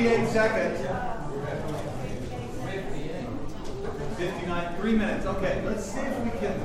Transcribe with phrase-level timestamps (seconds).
[0.00, 0.80] 58 seconds.
[4.16, 5.26] 59, three minutes.
[5.26, 6.58] Okay, let's see if we can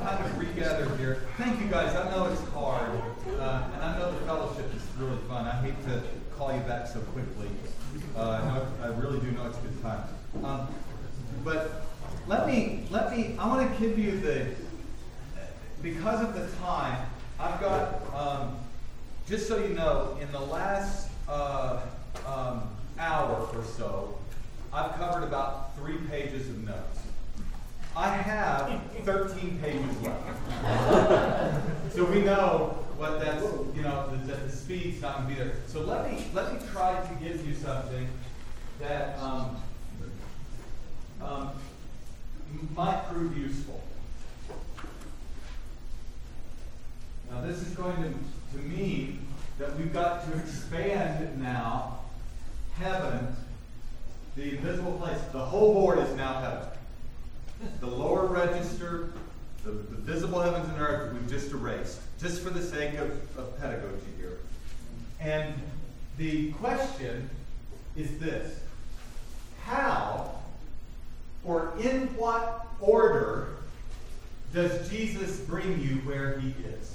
[0.00, 1.22] kind of regather here.
[1.36, 1.94] Thank you guys.
[1.94, 2.90] I know it's hard,
[3.38, 5.44] uh, and I know the fellowship is really fun.
[5.44, 6.02] I hate to
[6.38, 7.48] call you back so quickly.
[8.16, 10.04] Uh, I, I really do know it's a good time.
[10.42, 10.68] Um,
[11.44, 11.82] but
[12.26, 14.46] let me, let me, I want to give you the,
[15.82, 17.06] because of the time,
[17.38, 18.58] I've got, um,
[19.28, 21.80] just so you know, in the last uh,
[22.26, 22.62] um,
[22.98, 24.18] hour or so,
[24.72, 27.00] I've covered about three pages of notes.
[27.96, 31.92] I have 13 pages left.
[31.94, 33.42] so we know what that's,
[33.74, 35.56] you know, that the speed's not going to be there.
[35.66, 38.08] So let me, let me try to give you something
[38.80, 39.56] that um,
[41.22, 41.50] um,
[42.76, 43.82] might prove useful.
[47.30, 49.26] Now, this is going to, to mean
[49.58, 52.00] that we've got to expand now
[52.78, 53.34] heaven,
[54.36, 55.20] the invisible place.
[55.32, 56.68] The whole board is now heaven.
[57.80, 59.12] The lower register,
[59.64, 63.58] the, the visible heavens and earth, we've just erased, just for the sake of, of
[63.60, 64.38] pedagogy here.
[65.20, 65.54] And
[66.16, 67.28] the question
[67.96, 68.60] is this
[69.64, 70.30] How
[71.44, 73.56] or in what order
[74.52, 76.94] does Jesus bring you where he is?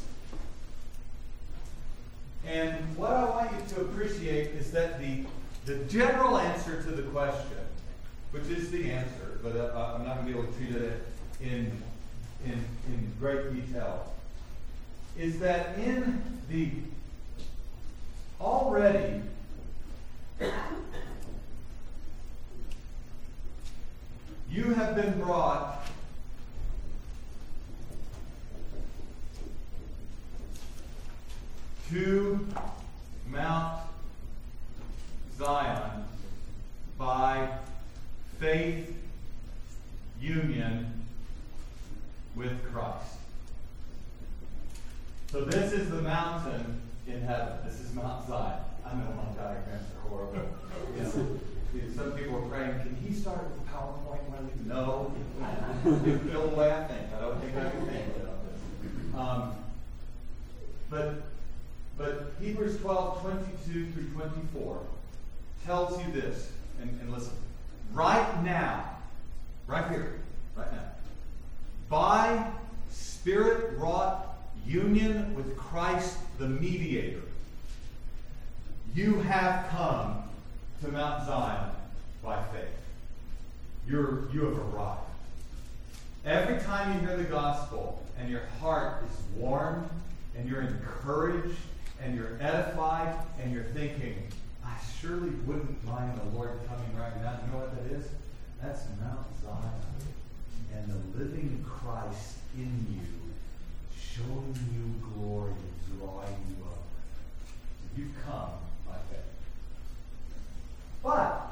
[2.45, 5.23] And what I want you to appreciate is that the,
[5.65, 7.57] the general answer to the question,
[8.31, 11.07] which is the answer, but uh, I'm not going to be able to treat it
[11.41, 11.71] in,
[12.45, 14.13] in, in great detail,
[15.17, 16.69] is that in the
[18.41, 19.21] already
[24.49, 25.87] you have been brought
[31.89, 32.45] to
[33.31, 33.79] Mount
[35.43, 36.05] Zion
[36.97, 37.49] by
[38.39, 38.95] faith
[40.21, 41.05] union
[42.33, 43.17] with Christ.
[45.29, 47.57] So this is the mountain in heaven.
[47.65, 48.61] This is Mount Zion.
[48.85, 50.47] I know my diagrams are horrible.
[50.95, 54.65] You know, some people are praying, can he start with PowerPoint?
[54.65, 55.13] No.
[55.83, 57.13] Feel the way I think.
[57.17, 59.19] I don't think I can think about this.
[59.19, 59.55] Um,
[60.89, 61.21] but
[61.97, 64.79] but Hebrews 12, 22 through 24
[65.65, 66.51] tells you this.
[66.81, 67.33] And, and listen.
[67.93, 68.97] Right now,
[69.67, 70.19] right here,
[70.55, 70.83] right now,
[71.89, 72.45] by
[72.89, 74.35] spirit wrought
[74.65, 77.21] union with Christ the mediator,
[78.95, 80.23] you have come
[80.81, 81.71] to Mount Zion
[82.23, 82.67] by faith.
[83.87, 85.01] You're, you have arrived.
[86.25, 89.89] Every time you hear the gospel and your heart is warmed
[90.37, 91.57] and you're encouraged
[92.01, 94.15] and you're edified and you're thinking,
[94.65, 97.39] I surely wouldn't mind the Lord coming right now.
[97.45, 98.05] You know what that is?
[98.61, 99.83] That's Mount Zion
[100.73, 103.07] and the living Christ in you,
[103.99, 106.83] showing you glory and drawing you up.
[107.97, 108.51] You've come
[108.87, 109.19] by faith.
[111.03, 111.51] But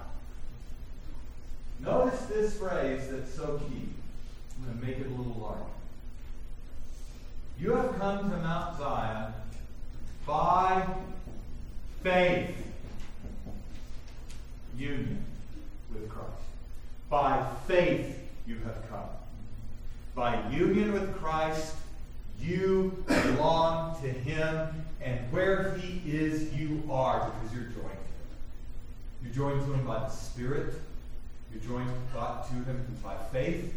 [1.79, 3.89] notice this phrase that's so key.
[4.57, 5.63] I'm going to make it a little larger.
[7.59, 9.33] You have come to Mount Zion
[10.25, 10.87] by
[12.03, 12.55] faith
[14.77, 15.23] union
[15.91, 16.29] with Christ.
[17.09, 18.17] By faith
[18.47, 19.09] you have come.
[20.15, 21.75] By union with Christ,
[22.39, 27.97] you belong to Him, and where He is, you are because you're joined to Him.
[29.23, 30.73] You're joined to Him by the Spirit.
[31.53, 33.73] You're joined to Him by faith,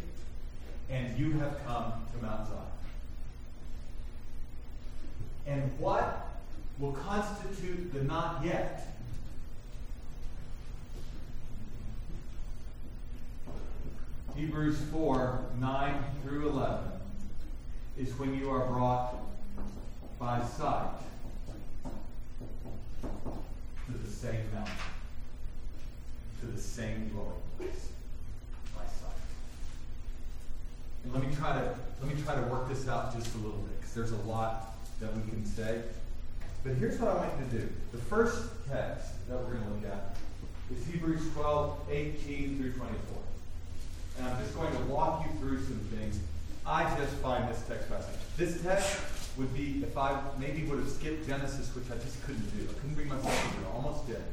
[0.89, 2.59] and you have come to Mount Zion.
[5.47, 6.27] And what
[6.79, 8.94] will constitute the not yet?
[14.35, 16.83] Hebrews 4 9 through 11
[17.97, 19.15] is when you are brought
[20.19, 20.89] by sight
[23.01, 24.73] to the same mountain,
[26.41, 27.87] to the same glory place
[28.75, 29.15] by sight.
[31.05, 33.59] And let me try to let me try to work this out just a little
[33.59, 35.81] bit because there's a lot that we can say.
[36.65, 37.73] But here's what I want you to do.
[37.93, 40.17] The first text that we're going to look at
[40.75, 43.24] is Hebrews 12, 18 through 24.
[44.17, 46.19] And I'm just going to walk you through some things.
[46.65, 48.21] I just find this text fascinating.
[48.37, 48.99] This text
[49.37, 52.63] would be if I maybe would have skipped Genesis, which I just couldn't do.
[52.63, 53.65] I couldn't bring myself to do.
[53.73, 54.23] Almost did.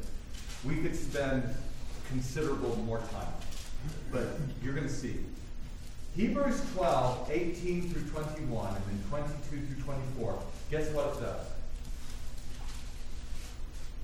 [0.64, 1.42] We could spend
[2.08, 3.32] considerable more time.
[4.12, 4.26] But
[4.62, 5.16] you're going to see.
[6.16, 10.38] Hebrews 12, 18 through 21, and then 22 through 24.
[10.70, 11.46] Guess what it does?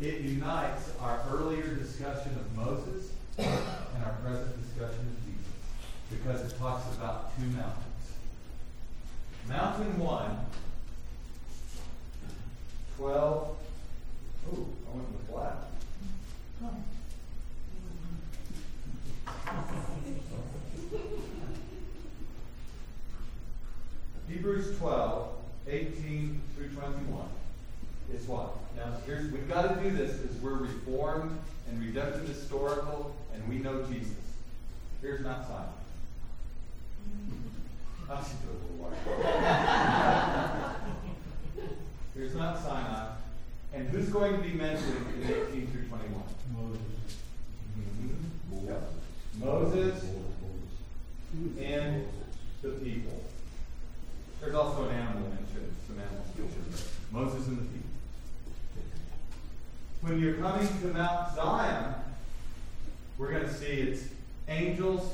[0.00, 5.37] it unites our earlier discussion of Moses and our present discussion of Jesus
[6.10, 7.84] because it talks about two mountains.
[9.48, 10.38] Mountain one,
[12.96, 13.56] 12.
[14.52, 15.54] Ooh, I went with black.
[24.28, 25.28] Hebrews 12,
[25.68, 27.28] 18 through 21
[28.14, 28.56] is what?
[28.76, 31.38] Now, here's we've got to do this because we're reformed
[31.68, 34.14] and redemptive historical, and we know Jesus.
[35.00, 35.77] Here's Mount Sinai.
[38.08, 38.94] Do a little while.
[42.14, 43.10] Here's Mount Sinai.
[43.72, 46.22] And who's going to be mentioned in 18 through 21?
[46.56, 46.80] Moses.
[47.78, 48.66] Mm-hmm.
[48.66, 48.92] Yep.
[49.38, 50.04] Moses
[51.60, 52.06] and
[52.62, 53.22] the people.
[54.40, 56.82] There's also an animal mentioned, some animals mentioned.
[57.12, 57.78] Moses and the people.
[60.00, 61.94] When you're coming to Mount Zion,
[63.18, 64.04] we're going to see it's
[64.48, 65.12] angels,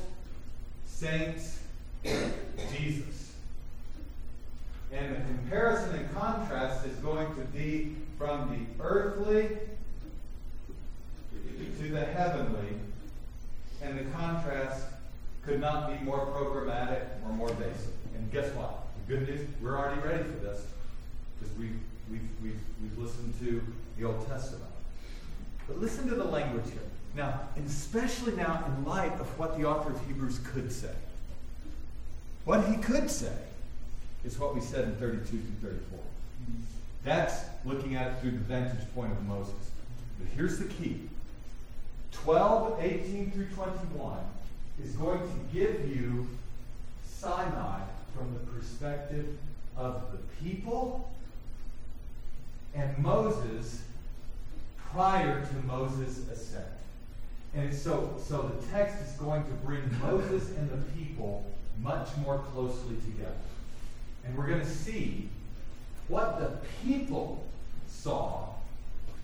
[0.86, 1.58] saints,
[2.04, 3.32] Jesus.
[4.92, 9.48] And the comparison and contrast is going to be from the earthly
[11.84, 12.68] to the heavenly.
[13.82, 14.86] And the contrast
[15.44, 17.92] could not be more programmatic or more basic.
[18.14, 18.86] And guess what?
[19.06, 20.64] The good news, we're already ready for this
[21.38, 21.78] because we've,
[22.10, 23.62] we've, we've, we've listened to
[23.98, 24.64] the Old Testament.
[25.66, 26.82] But listen to the language here.
[27.16, 30.94] Now, especially now in light of what the author of Hebrews could say.
[32.44, 33.36] What he could say
[34.24, 35.98] is what we said in 32 through 34.
[37.04, 39.54] That's looking at it through the vantage point of Moses.
[40.18, 41.08] But here's the key
[42.12, 44.18] 12, 18 through 21
[44.82, 46.26] is going to give you
[47.06, 47.80] Sinai
[48.16, 49.26] from the perspective
[49.76, 51.10] of the people
[52.74, 53.82] and Moses
[54.92, 56.64] prior to Moses' ascent.
[57.54, 61.44] And so, so the text is going to bring Moses and the people
[61.80, 63.34] much more closely together.
[64.24, 65.28] And we're going to see
[66.08, 66.50] what the
[66.82, 67.46] people
[67.88, 68.48] saw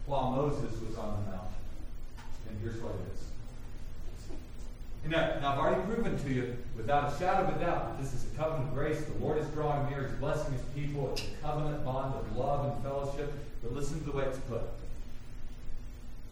[0.06, 1.54] while Moses was on the mountain.
[2.48, 3.20] And here's what it is.
[5.10, 8.12] Now, now, I've already proven to you, without a shadow of a doubt, that this
[8.12, 9.02] is a covenant of grace.
[9.02, 11.10] The Lord is drawing near, He's blessing His people.
[11.12, 13.32] It's a covenant bond of love and fellowship.
[13.62, 14.62] But listen to the way it's put.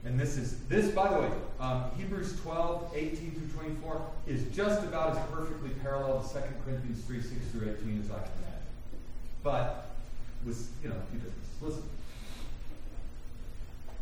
[0.05, 1.31] And this is, this, by the way,
[1.61, 7.05] um, Hebrews 12, 18 through 24, is just about as perfectly parallel to 2 Corinthians
[7.05, 8.67] 3, 6 through 18 as I can imagine.
[9.43, 9.91] But,
[10.47, 11.63] with, you know, a few differences.
[11.63, 11.83] Listen.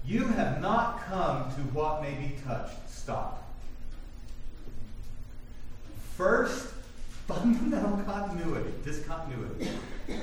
[0.06, 2.88] You have not come to what may be touched.
[2.88, 3.42] Stop.
[6.16, 6.68] First
[7.26, 9.68] fundamental continuity, discontinuity,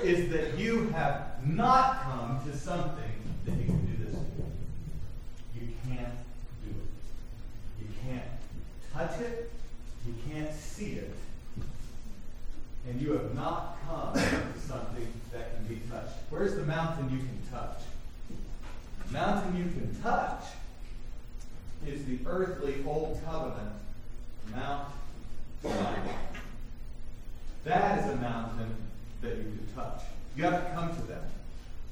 [0.03, 3.11] is that you have not come to something
[3.45, 3.92] that you can do
[5.95, 6.15] can't
[6.63, 7.81] do it.
[7.81, 8.23] You can't
[8.93, 9.51] touch it.
[10.05, 11.13] You can't see it.
[12.89, 16.15] And you have not come to something that can be touched.
[16.29, 17.79] Where's the mountain you can touch?
[19.07, 20.43] The mountain you can touch
[21.87, 23.71] is the earthly old covenant
[24.53, 24.89] Mount
[27.63, 28.75] that is a mountain
[29.21, 30.01] that you can touch.
[30.35, 31.29] You have to come to that.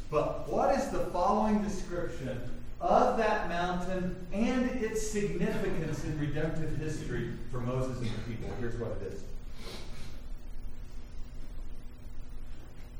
[0.10, 2.42] But what is the following description
[2.82, 8.50] of that mountain and its significance in redemptive history for Moses and the people?
[8.60, 9.22] Here's what it is.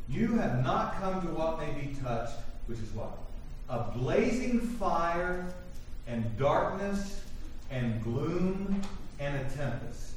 [0.08, 3.18] You have not come to what may be touched, which is what?
[3.70, 5.54] A blazing fire
[6.08, 7.22] and darkness
[7.70, 8.82] and gloom
[9.20, 10.12] and a tempest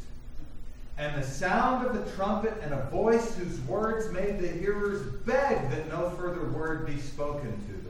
[0.96, 5.70] and the sound of a trumpet and a voice whose words made the hearers beg
[5.70, 7.83] that no further word be spoken to.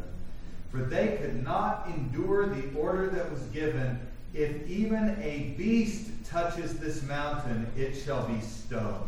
[0.75, 4.01] For they could not endure the order that was given
[4.35, 9.07] if even a beast touches this mountain, it shall be stoned.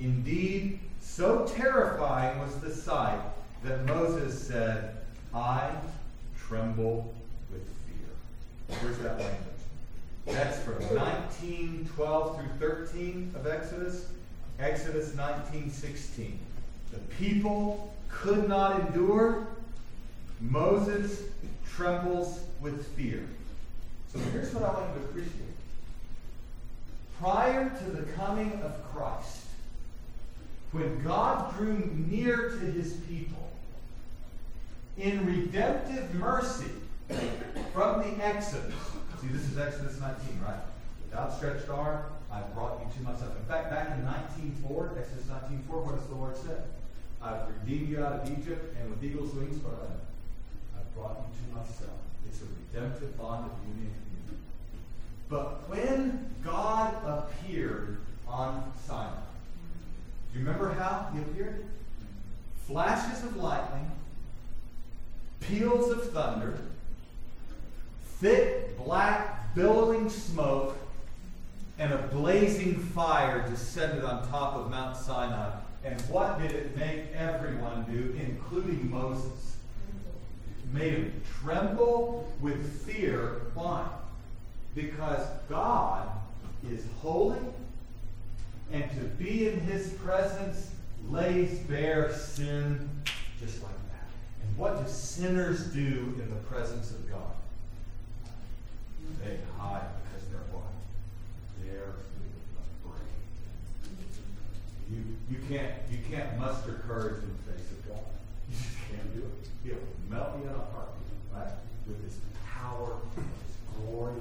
[0.00, 3.20] Indeed, so terrifying was the sight
[3.62, 4.96] that Moses said,
[5.32, 5.70] I
[6.36, 7.14] tremble
[7.52, 8.80] with fear.
[8.80, 9.46] Where's that language?
[10.26, 14.06] That's from 19, 12 through 13 of Exodus.
[14.58, 16.38] Exodus 19, 16.
[16.90, 19.46] The people could not endure.
[20.40, 21.22] Moses
[21.74, 23.26] trembles with fear.
[24.12, 25.32] So here's what I want you to appreciate.
[27.18, 29.44] Prior to the coming of Christ,
[30.72, 31.78] when God drew
[32.08, 33.50] near to his people,
[34.98, 36.70] in redemptive mercy
[37.72, 38.74] from the Exodus,
[39.20, 40.60] See, this is Exodus 19, right?
[41.02, 43.34] With outstretched arm, I brought you to myself.
[43.36, 46.56] In fact, back in 19.4, Exodus 19.4, what does the Lord say?
[47.22, 50.00] I've redeemed you out of Egypt, and with eagle's wings, what have I done?
[50.76, 51.98] I've brought you to myself.
[52.26, 53.92] It's a redemptive bond of union.
[55.28, 59.10] But when God appeared on Sinai,
[60.32, 61.64] do you remember how he appeared?
[62.66, 63.90] Flashes of lightning,
[65.40, 66.58] peals of thunder,
[68.20, 70.76] thick, black, billowing smoke,
[71.78, 75.50] and a blazing fire descended on top of Mount Sinai.
[75.84, 79.55] And what did it make everyone do, including Moses?
[80.72, 83.42] Made him tremble with fear.
[83.54, 83.86] Why?
[84.74, 86.08] Because God
[86.70, 87.38] is holy,
[88.72, 90.70] and to be in his presence
[91.08, 92.90] lays bare sin
[93.40, 94.08] just like that.
[94.42, 97.20] And what do sinners do in the presence of God?
[99.24, 100.64] They hide because they're what?
[101.62, 101.94] They're
[102.84, 103.06] afraid.
[104.90, 107.70] You, you, can't, you can't muster courage in the face
[108.96, 109.48] can't do it.
[109.64, 111.52] He'll melt you in a heartbeat, right?
[111.86, 114.14] With his power, his glory,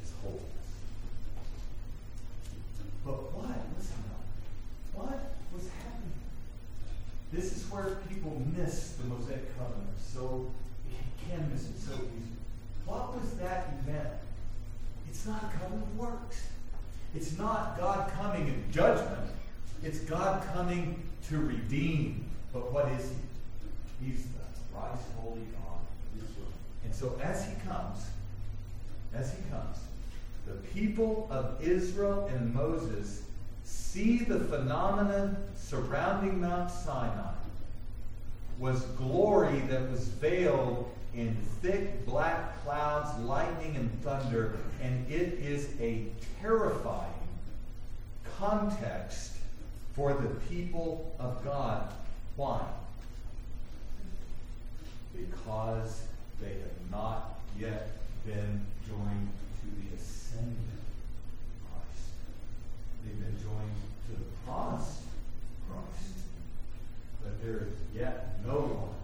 [0.00, 0.44] his holiness.
[3.04, 3.56] But what?
[3.76, 4.24] Listen, up,
[4.94, 6.12] what was happening?
[7.32, 9.88] This is where people miss the Mosaic covenant.
[9.98, 10.50] So
[11.28, 12.38] can miss it so easily.
[12.86, 14.08] What was that event?
[15.08, 16.48] It's not covenant works.
[17.14, 19.30] It's not God coming in judgment.
[19.82, 22.24] It's God coming to redeem.
[22.52, 23.16] But what is He?
[24.02, 25.78] He's the thrice holy God.
[26.84, 28.06] And so as He comes,
[29.14, 29.78] as He comes,
[30.46, 33.22] the people of Israel and Moses
[33.64, 37.34] see the phenomenon surrounding Mount Sinai
[38.58, 45.68] was glory that was veiled in thick black clouds, lightning, and thunder, and it is
[45.80, 46.06] a
[46.40, 47.12] terrifying
[48.38, 49.32] context
[49.94, 51.92] for the people of God.
[52.36, 52.64] Why?
[55.18, 56.02] Because
[56.40, 57.90] they have not yet
[58.24, 59.28] been joined
[59.60, 60.56] to the ascended
[61.66, 62.08] Christ.
[63.04, 65.00] They've been joined to the promised
[65.68, 66.18] Christ.
[67.22, 68.98] But there is yet no one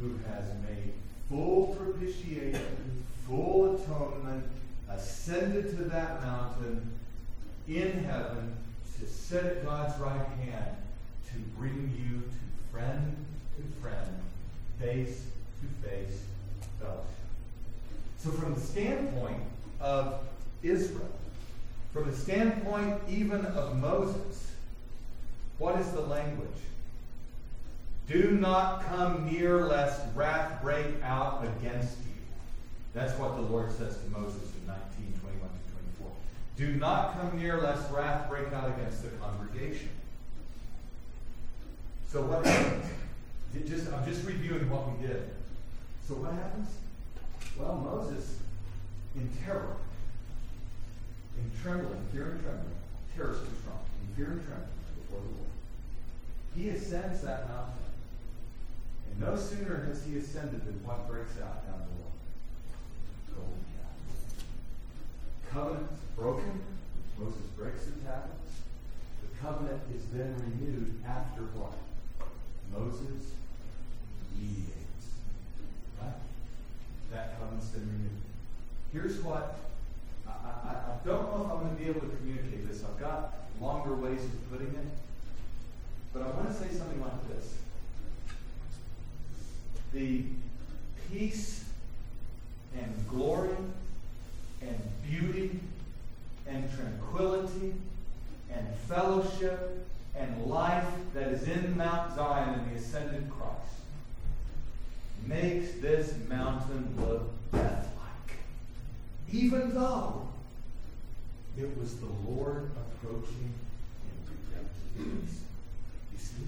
[0.00, 0.92] who has made
[1.28, 4.44] full propitiation, full atonement,
[4.88, 6.90] ascended to that mountain
[7.68, 8.56] in heaven
[8.98, 10.76] to sit at God's right hand
[11.28, 13.16] to bring you to friend
[13.56, 14.20] to friend,
[14.80, 15.29] face.
[18.22, 19.40] So, from the standpoint
[19.80, 20.20] of
[20.62, 21.08] Israel,
[21.94, 24.52] from the standpoint even of Moses,
[25.58, 26.48] what is the language?
[28.08, 32.12] Do not come near lest wrath break out against you.
[32.92, 36.10] That's what the Lord says to Moses in 19, 21 to 24.
[36.56, 39.88] Do not come near lest wrath break out against the congregation.
[42.08, 42.84] So what happens?
[43.66, 45.30] Just, I'm just reviewing what we did.
[46.06, 46.68] So what happens?
[47.60, 48.38] Well, Moses,
[49.14, 49.76] in terror,
[51.36, 52.74] in trembling, fear and trembling,
[53.14, 55.50] terror is too strong, in fear and trembling before the Lord,
[56.56, 57.80] he ascends that mountain
[59.10, 62.10] and no sooner has he ascended than what breaks out down below?
[63.34, 64.44] Golden calf.
[65.52, 66.60] Covenant broken.
[67.18, 68.62] Moses breaks the tablets.
[69.22, 71.74] The covenant is then renewed after what?
[72.72, 73.32] Moses
[74.38, 74.79] mediates.
[77.12, 78.10] That covenant's been renewed.
[78.92, 79.58] Here's what
[80.26, 82.84] I, I, I don't know if I'm going to be able to communicate this.
[82.84, 84.86] I've got longer ways of putting it.
[86.12, 87.54] But I want to say something like this
[89.92, 90.22] the
[91.10, 91.64] peace
[92.78, 93.56] and glory
[94.62, 95.58] and beauty
[96.46, 97.74] and tranquility
[98.52, 99.86] and fellowship
[100.16, 103.79] and life that is in Mount Zion in the ascended Christ
[105.26, 108.36] makes this mountain look death-like.
[109.32, 110.28] Even though
[111.58, 113.52] it was the Lord approaching
[114.98, 115.40] in peace.
[116.12, 116.42] You see?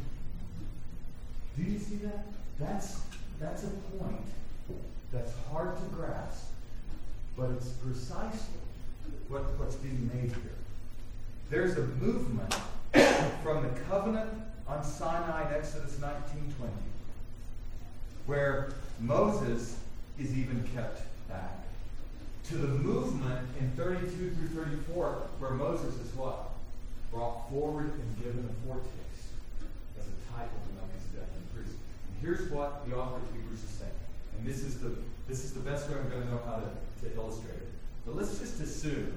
[1.57, 2.26] Do you see that?
[2.59, 3.00] That's
[3.41, 4.21] that's a point
[5.12, 6.45] that's hard to grasp,
[7.37, 8.61] but it's precisely
[9.29, 10.59] what, what's being made here.
[11.50, 12.55] There's a movement
[13.43, 14.31] from the covenant
[14.67, 16.12] on Sinai in Exodus 19:20,
[18.26, 19.76] where Moses
[20.19, 21.59] is even kept back,
[22.49, 26.50] to the movement in 32 through 34, where Moses is what?
[27.11, 29.33] Brought forward and given a foretaste
[29.99, 31.76] as a type of the Melchizedek death and priest.
[31.79, 34.00] And here's what the author of Hebrews is saying.
[34.38, 34.97] And this is the
[35.29, 37.69] this is the best way I'm going to know how to, to illustrate it.
[38.05, 39.17] But let's just assume,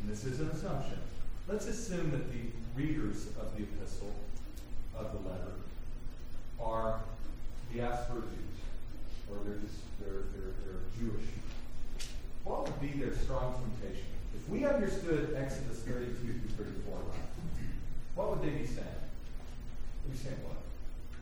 [0.00, 0.98] and this is an assumption,
[1.48, 4.12] let's assume that the readers of the epistle,
[4.96, 5.52] of the letter,
[6.60, 7.00] are
[7.76, 8.58] diaspora Jews,
[9.30, 11.26] or they're just they're, they're Jewish
[12.46, 14.06] what would be their strong temptation?
[14.32, 17.18] If we understood Exodus 32 through 34 right,
[18.14, 18.86] what would they be saying?
[20.06, 20.62] They'd be saying what?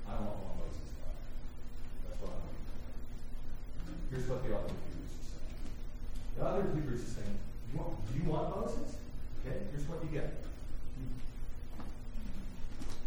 [0.06, 1.16] I don't want Moses got.
[2.04, 2.60] That's what I want.
[4.12, 5.56] Here's what the other Hebrews are saying.
[6.36, 7.38] The other Hebrews are saying,
[7.72, 8.96] you want, do you want Moses?
[9.40, 10.44] Okay, here's what you get.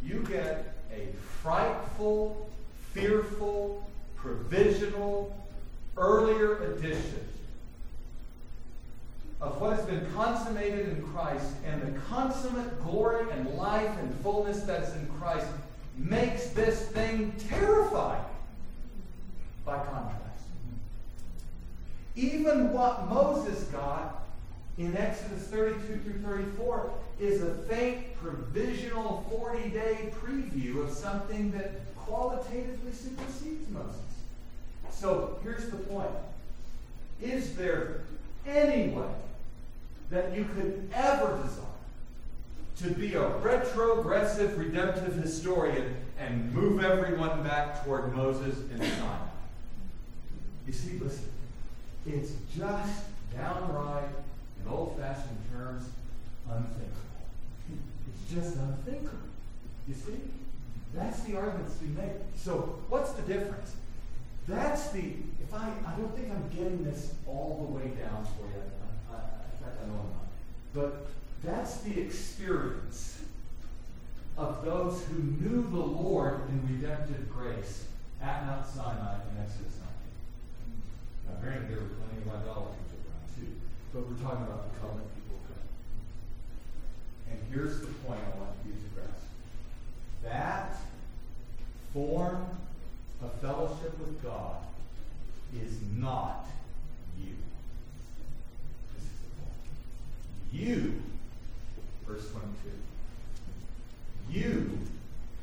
[0.03, 1.13] You get a
[1.43, 2.49] frightful,
[2.97, 5.35] fearful, provisional,
[5.97, 7.27] earlier edition
[9.39, 14.61] of what has been consummated in Christ and the consummate glory and life and fullness
[14.61, 15.47] that's in Christ
[15.95, 18.23] makes this thing terrifying
[19.63, 20.23] by contrast.
[22.15, 24.23] Even what Moses got
[24.79, 31.87] in Exodus 32 through 34 is a faint provisional 40 day preview of something that
[32.07, 33.95] qualitatively supersedes Moses.
[34.91, 36.09] So here's the point
[37.21, 38.01] Is there
[38.47, 39.07] any way
[40.09, 41.65] that you could ever desire
[42.77, 49.17] to be a retrogressive redemptive historian and move everyone back toward Moses and Sinai?
[50.65, 51.29] You see, listen,
[52.05, 53.03] it's just
[53.35, 54.09] downright,
[54.63, 55.83] in old fashioned terms,
[56.49, 56.91] unthinkable.
[57.69, 59.17] It's just unthinkable.
[59.87, 60.19] You see?
[60.97, 62.17] That's the arguments we make.
[62.35, 63.75] So, what's the difference?
[64.47, 65.13] That's the,
[65.43, 68.63] if I, I don't think I'm getting this all the way down for you.
[69.11, 70.27] I, I, in fact, I know I'm not.
[70.73, 71.07] But
[71.43, 73.21] that's the experience
[74.37, 77.85] of those who knew the Lord in redemptive grace
[78.21, 80.81] at Mount Sinai in Exodus 19.
[81.29, 83.53] Now, granted, there were plenty of idolaters around too,
[83.93, 85.67] but we're talking about the covenant people of God.
[87.29, 89.26] And here's the point I want you to grasp.
[91.94, 92.46] Form
[93.22, 94.58] of fellowship with God
[95.56, 96.46] is not
[97.20, 97.34] you.
[98.93, 100.67] This is the point.
[100.67, 101.02] You,
[102.08, 102.78] verse 22,
[104.30, 104.80] you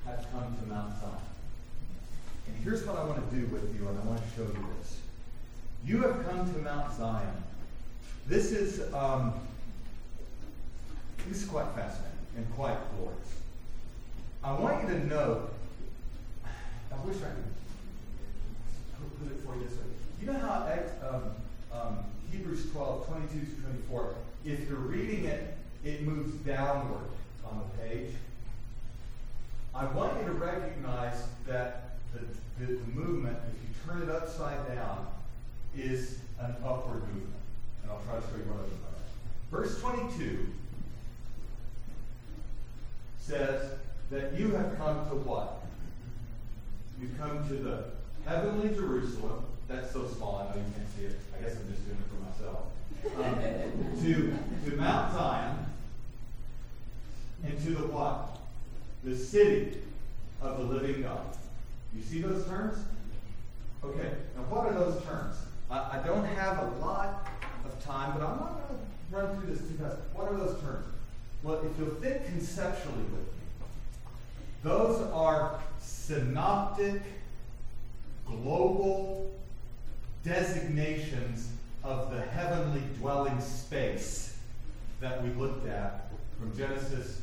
[0.07, 1.13] have come to Mount Zion.
[2.47, 4.67] And here's what I want to do with you, and I want to show you
[4.79, 5.01] this.
[5.87, 7.43] You have come to Mount Zion.
[8.27, 9.35] This is um,
[11.29, 13.35] this is quite fascinating and quite glorious.
[14.43, 15.49] I want you to know.
[16.95, 17.31] I wish I
[18.97, 19.85] could put it for you this way.
[20.21, 20.65] You know how
[21.09, 21.23] um,
[21.73, 21.99] um,
[22.31, 27.09] Hebrews 12, 22 to 24, if you're reading it, it moves downward
[27.45, 28.11] on the page.
[29.75, 34.67] I want you to recognize that the, the, the movement, if you turn it upside
[34.69, 35.09] down,
[35.77, 37.35] is an upward movement.
[37.83, 39.69] And I'll try to show you what I mean by that.
[39.69, 40.47] Verse 22
[43.19, 43.73] says
[44.11, 45.64] that you have come to what?
[47.01, 47.85] You've come to the
[48.27, 49.45] heavenly Jerusalem.
[49.69, 51.19] That's so small, I know you can't see it.
[51.37, 52.65] I guess I'm just doing it for myself.
[53.17, 53.97] Um,
[54.65, 55.57] to, to Mount Zion,
[57.45, 58.39] and to the what?
[59.03, 59.79] The city
[60.41, 61.37] of the living God.
[61.95, 62.85] You see those terms?
[63.85, 65.37] Okay, now what are those terms?
[65.71, 67.29] I, I don't have a lot
[67.65, 69.97] of time, but I'm not going to run through this too fast.
[70.15, 70.87] What are those terms?
[71.43, 73.44] Well, if you'll think conceptually with me,
[74.65, 77.03] those are synoptic,
[78.27, 79.31] global
[80.25, 81.51] designations
[81.85, 84.39] of the heavenly dwelling space
[85.01, 87.21] that we looked at from Genesis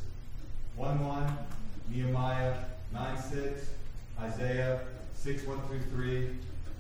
[0.76, 1.38] 1 1,
[1.90, 2.54] Nehemiah
[2.94, 3.70] 9 6,
[4.22, 4.82] Isaiah
[5.16, 6.28] 6 1 through 3,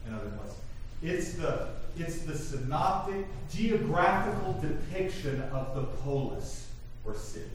[0.06, 0.58] and other places.
[1.02, 6.67] It's the, it's the synoptic, geographical depiction of the polis
[7.04, 7.50] or city.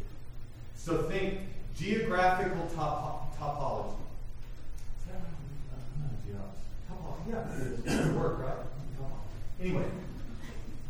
[0.74, 1.40] So think
[1.78, 3.92] geographical top, topology.
[7.28, 7.42] Yeah,
[7.84, 8.54] it's work, right?
[9.60, 9.84] Anyway,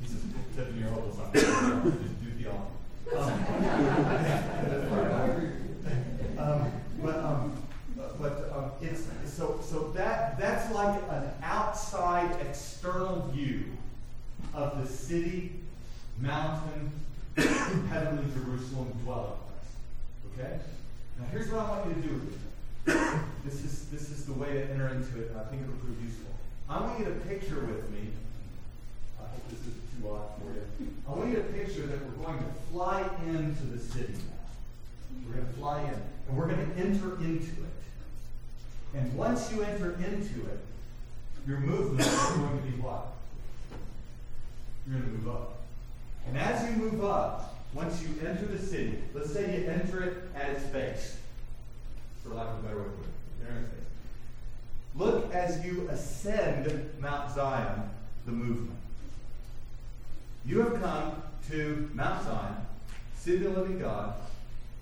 [0.03, 0.23] this is
[0.55, 1.47] 10 year old, just
[2.23, 2.77] do theology.
[6.39, 6.73] Um,
[7.03, 7.53] but um,
[8.21, 13.65] but um, it's so so that that's like an outside external view
[14.53, 15.53] of the city,
[16.21, 16.93] mountain,
[17.37, 19.39] heavenly Jerusalem dwelling.
[20.39, 20.59] Okay?
[21.19, 23.21] Now here's what I want you to do with it.
[23.45, 26.03] This is this is the way to enter into it, and I think it'll prove
[26.03, 26.31] useful.
[26.69, 28.11] I want you to picture with me.
[29.19, 30.89] I hope this isn't too odd for you.
[31.09, 35.27] I want you to picture that we're going to fly into the city now.
[35.27, 35.95] We're going to fly in,
[36.29, 37.77] and we're going to enter into it.
[38.95, 40.61] And once you enter into it,
[41.47, 43.13] your movement is going to be what?
[44.87, 45.59] You're going to move up.
[46.27, 50.17] And as you move up, once you enter the city, let's say you enter it
[50.35, 51.17] at its base,
[52.23, 53.13] for lack of a better way to put it.
[54.97, 57.91] Look as you ascend Mount Zion
[58.25, 58.79] the movement.
[60.47, 62.57] You have come to Mount Zion,
[63.19, 64.15] city of the living God,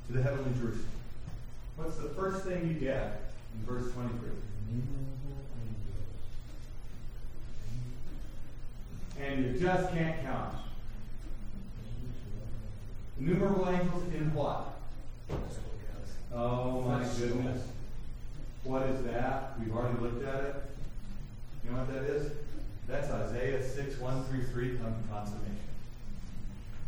[0.07, 0.87] to the heavenly Jerusalem.
[1.77, 4.31] What's the first thing you get in verse 23?
[9.20, 10.55] And you just can't count.
[13.18, 14.74] Numerable angels in what?
[16.33, 17.62] Oh my goodness.
[18.64, 19.53] What is that?
[19.61, 20.55] We've already looked at it.
[21.64, 22.33] You know what that is?
[22.88, 25.57] That's Isaiah 6, 1 through 3 come consummation.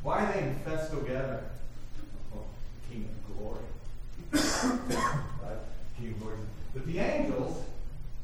[0.03, 1.45] Why are they in festal gathering?
[2.35, 2.45] Oh,
[2.91, 3.65] King of glory.
[5.43, 5.59] right?
[5.99, 6.39] King of glory.
[6.75, 7.62] But the angels,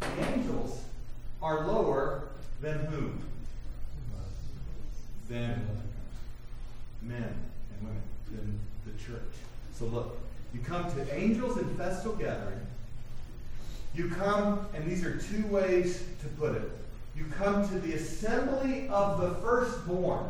[0.00, 0.82] the angels
[1.40, 2.24] are lower
[2.60, 3.22] than whom?
[5.28, 5.66] Than
[7.00, 7.34] men
[8.30, 9.20] than the church.
[9.74, 10.18] So look,
[10.54, 12.60] you come to angels in festal gathering.
[13.94, 16.70] You come, and these are two ways to put it.
[17.14, 20.26] You come to the assembly of the firstborn.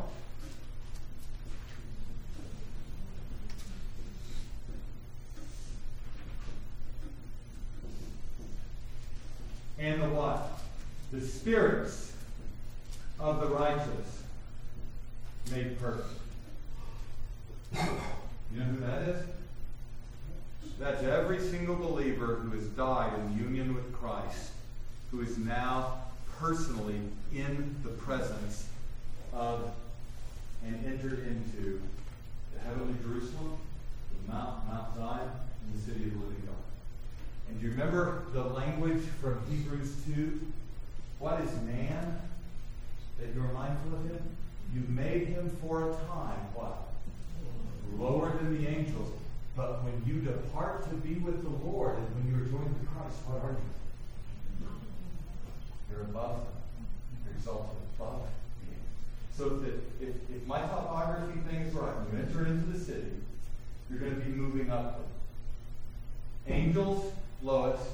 [9.79, 10.61] And the what?
[11.13, 12.13] The spirits
[13.19, 14.23] of the righteous
[15.51, 16.22] made perfect.
[17.75, 19.23] You know who that is?
[20.79, 24.51] That's every single believer who has died in union with Christ,
[25.11, 26.03] who is now
[26.39, 27.01] personally
[27.33, 28.67] in the presence
[29.33, 29.71] of
[30.65, 31.81] and entered into
[32.55, 33.57] the heavenly Jerusalem,
[34.27, 35.31] the Mount, Mount Zion,
[35.65, 36.55] and the city of the living God.
[37.49, 40.41] And do you remember the language from Hebrews 2?
[41.19, 42.21] What is man
[43.19, 44.23] that you're mindful of him?
[44.75, 46.92] You made him for a time, what?
[47.99, 49.09] Lower than the angels.
[49.57, 52.89] But when you depart to be with the Lord, and when you are joined with
[52.89, 54.67] Christ, what are you?
[55.91, 56.47] You're above them.
[57.25, 58.29] You're exalted above them.
[59.37, 63.13] So that if, if my topography thing is right, when you enter into the city,
[63.91, 65.07] you're going to be moving upward.
[66.47, 67.85] Angels, lowest.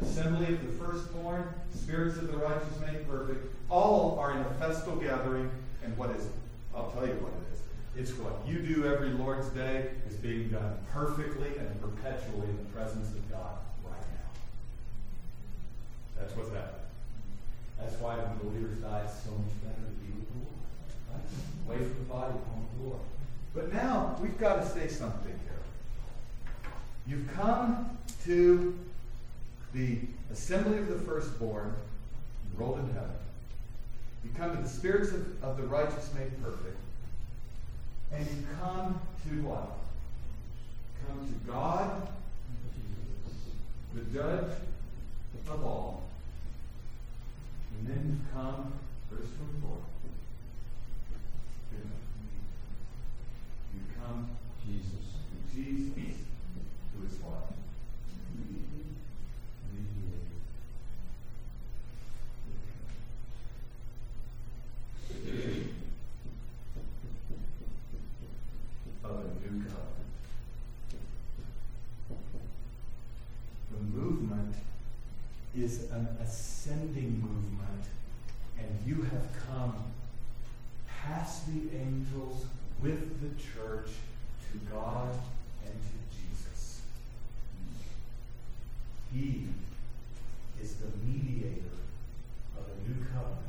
[0.00, 3.46] Assembly of the firstborn, spirits of the righteous made perfect.
[3.70, 5.50] All are in a festal gathering.
[5.84, 6.32] And what is it?
[6.74, 7.60] I'll tell you what it is.
[7.98, 12.70] It's what you do every Lord's Day is being done perfectly and perpetually in the
[12.74, 14.40] presence of God right now.
[16.20, 16.74] That's what's happening.
[17.80, 20.58] That's why when believers die, it's so much better to be with the Lord.
[21.10, 21.78] Right?
[21.78, 23.00] Away from the body, home with the Lord.
[23.54, 26.72] But now we've got to say something here.
[27.06, 28.78] You've come to
[29.72, 29.98] the
[30.30, 31.74] assembly of the firstborn,
[32.52, 33.10] enrolled in heaven.
[34.22, 36.76] You come to the spirits of, of the righteous made perfect.
[38.12, 39.78] And you come to what?
[41.06, 42.08] Come to God,
[43.94, 44.52] the judge
[45.48, 46.02] of all.
[47.78, 48.72] And then you come,
[49.10, 49.70] verse 24.
[53.74, 54.28] You come
[54.64, 55.06] Jesus.
[55.30, 56.16] to Jesus,
[56.94, 57.52] who is what?
[65.08, 65.85] Of
[69.56, 69.86] a new covenant.
[73.72, 74.54] The movement
[75.56, 77.84] is an ascending movement,
[78.58, 79.74] and you have come
[80.88, 82.44] past the angels
[82.82, 83.88] with the church
[84.52, 85.10] to God
[85.64, 86.80] and to Jesus.
[89.12, 89.46] He
[90.60, 91.62] is the mediator
[92.58, 93.42] of a new covenant.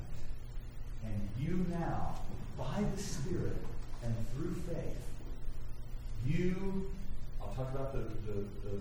[1.05, 2.19] And you now,
[2.57, 3.57] by the Spirit
[4.03, 5.06] and through faith,
[6.25, 6.91] you,
[7.41, 8.73] I'll talk about the, the, the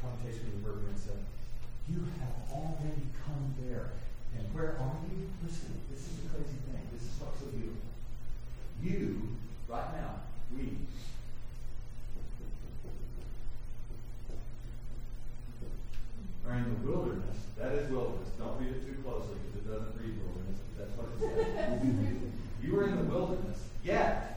[0.00, 1.26] connotation of the verb in a second.
[1.88, 3.90] You have already come there.
[4.36, 5.30] And where are you?
[5.44, 6.82] Listen, this is the crazy thing.
[6.92, 7.88] This is what's so beautiful.
[8.82, 9.36] You,
[9.68, 10.22] right now,
[10.56, 10.74] we,
[16.48, 17.36] are in the wilderness.
[17.58, 18.28] That is wilderness.
[18.38, 20.58] Don't read it too closely because it doesn't read wilderness.
[20.68, 21.82] But that's what it says.
[22.62, 23.58] you are in the wilderness.
[23.82, 24.33] Yet,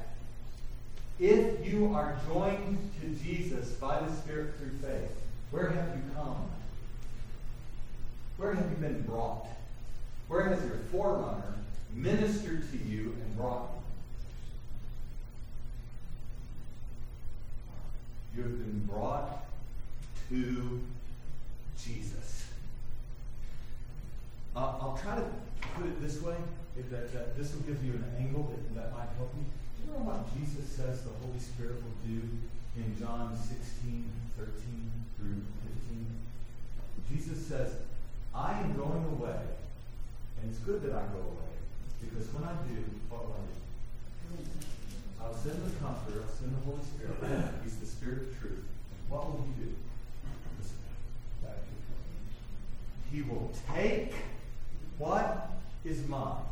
[1.19, 5.12] if you are joined to Jesus by the Spirit through faith,
[5.51, 6.49] where have you come?
[8.38, 9.47] Where have you been brought?
[10.27, 11.56] Where has your forerunner
[11.93, 13.69] ministered to you and brought
[18.36, 18.43] you?
[18.43, 19.45] You have been brought
[20.30, 20.82] to
[21.84, 22.45] Jesus.
[24.56, 25.23] Uh, I'll try to
[25.75, 26.36] put it this way.
[26.77, 29.45] If that, that this will give you an angle that, that might help you.
[29.88, 32.19] You know what Jesus says the Holy Spirit will do
[32.76, 34.04] in John 16,
[34.36, 34.52] 13
[35.15, 35.39] through
[35.88, 36.12] 15?
[37.08, 37.71] Jesus says,
[38.36, 39.47] I am going away,
[40.43, 41.56] and it's good that I go away,
[42.04, 43.56] Because when I do, what will I do?
[45.23, 47.15] I'll send the Comforter, I'll send the Holy Spirit.
[47.63, 48.67] He's the Spirit of truth.
[49.08, 49.71] What will He do?
[53.10, 54.13] He will take
[54.97, 55.50] what
[55.86, 56.43] is mine.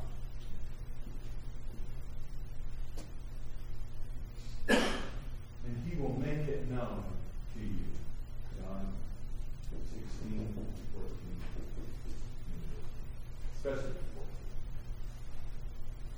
[4.67, 7.04] And He will make it known
[7.54, 7.86] to you.
[8.62, 8.93] John
[9.71, 11.08] 16, 14.
[13.58, 13.95] Especially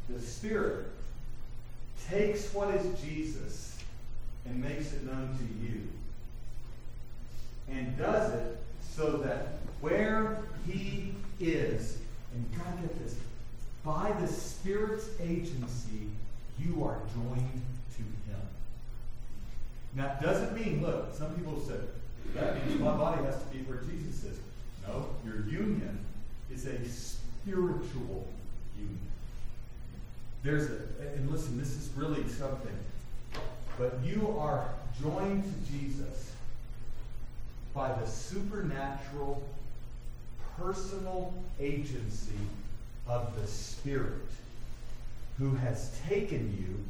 [0.09, 0.87] the Spirit
[2.09, 3.77] takes what is Jesus
[4.45, 5.81] and makes it known to you.
[7.69, 8.57] And does it
[8.95, 11.97] so that where he is,
[12.33, 13.15] and God get this,
[13.83, 16.09] by the Spirit's agency,
[16.57, 17.61] you are joined
[17.97, 18.41] to him.
[19.95, 21.75] Now, it doesn't mean, look, some people say,
[22.35, 24.39] that means my body has to be where Jesus is.
[24.87, 25.99] No, your union
[26.51, 28.27] is a spiritual
[28.77, 28.99] union.
[30.43, 30.79] There's a,
[31.15, 32.77] and listen, this is really something.
[33.77, 34.69] But you are
[35.01, 36.31] joined to Jesus
[37.73, 39.43] by the supernatural,
[40.57, 42.39] personal agency
[43.07, 44.25] of the Spirit
[45.37, 46.83] who has taken you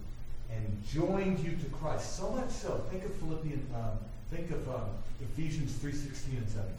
[0.52, 2.16] and joined you to Christ.
[2.16, 3.98] So much so, think of Philippians, um,
[4.32, 4.90] think of um,
[5.22, 6.74] Ephesians 3.16 and 17.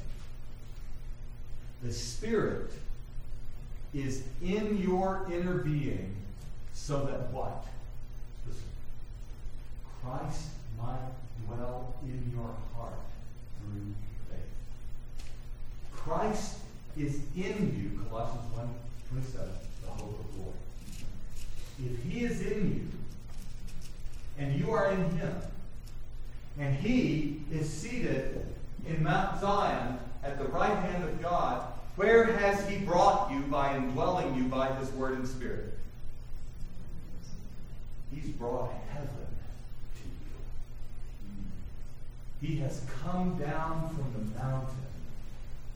[1.83, 2.72] The Spirit
[3.94, 6.14] is in your inner being
[6.72, 7.66] so that what?
[8.46, 8.62] Listen.
[10.02, 11.12] Christ might
[11.44, 12.94] dwell in your heart
[13.61, 13.94] through
[14.31, 15.26] faith.
[15.92, 16.59] Christ
[16.96, 18.68] is in you, Colossians 1
[19.11, 19.48] 27,
[19.83, 20.52] the hope of glory.
[21.85, 22.97] If he is in you,
[24.38, 25.35] and you are in him,
[26.59, 28.46] and he is seated
[28.87, 31.62] in Mount Zion at the right hand of God,
[31.96, 35.77] where has he brought you by indwelling you by his word and spirit?
[38.14, 39.27] He's brought heaven
[39.96, 40.03] to
[42.46, 42.48] you.
[42.48, 44.77] He has come down from the mountain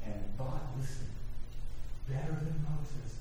[0.05, 1.07] and bought, listen,
[2.09, 3.17] better than Moses,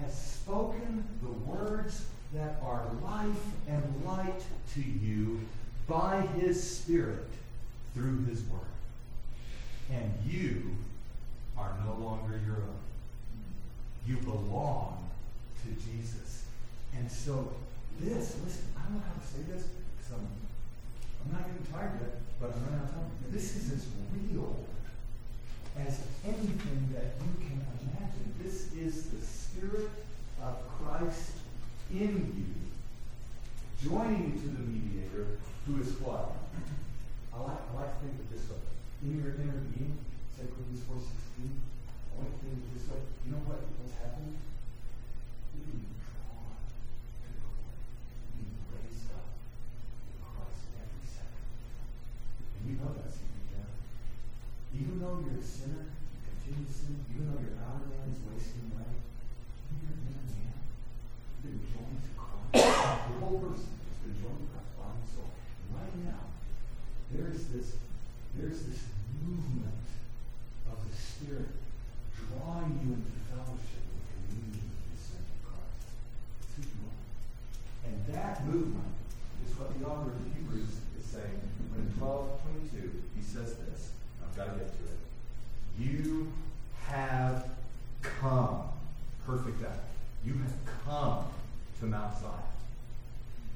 [0.00, 4.42] has spoken the words that are life and light
[4.74, 5.40] to you
[5.86, 7.28] by his Spirit
[7.94, 8.60] through his word.
[9.90, 10.76] And you
[11.58, 12.78] are no longer your own.
[14.06, 15.10] You belong
[15.62, 16.44] to Jesus.
[16.96, 17.52] And so,
[18.00, 19.66] this, listen, I don't know how to say this
[19.98, 20.28] because I'm,
[21.24, 23.10] I'm not getting tired yet, but I'm running out of time.
[23.30, 24.56] This is as real
[25.78, 28.34] as anything that you can imagine.
[28.42, 29.90] This is the Spirit
[30.42, 31.32] of Christ
[31.92, 36.36] in you, joining you to the mediator, who is what?
[37.34, 38.62] I like, I like to think of this way.
[39.02, 39.98] In your inner being,
[40.38, 43.00] 2 Corinthians 4.16, I like to think of this way.
[43.26, 44.38] You know what, what's happening?
[52.66, 53.64] You know that's in you,
[54.76, 58.68] Even though you're a sinner, you continue to sin, even though your outer is wasting
[58.74, 58.92] away,
[59.80, 60.60] you're inner man
[61.40, 62.60] been joined to Christ.
[62.60, 65.30] the whole person has been joined to Christ, body and soul.
[65.32, 66.22] And right now,
[67.12, 67.80] there's this,
[68.36, 68.80] there's this
[69.24, 69.80] movement
[70.68, 71.50] of the Spirit
[72.14, 75.88] drawing you into fellowship and communion with the ascended Christ.
[76.60, 76.68] It's.
[77.88, 78.94] And that movement
[79.48, 81.59] is what the author of Hebrews is saying.
[81.76, 83.90] In 1222, he says this.
[84.22, 84.98] I've got to get to it.
[85.78, 86.32] You
[86.88, 87.48] have
[88.02, 88.62] come.
[89.26, 89.84] Perfect act.
[90.24, 91.24] You have come
[91.80, 92.32] to Mount Zion.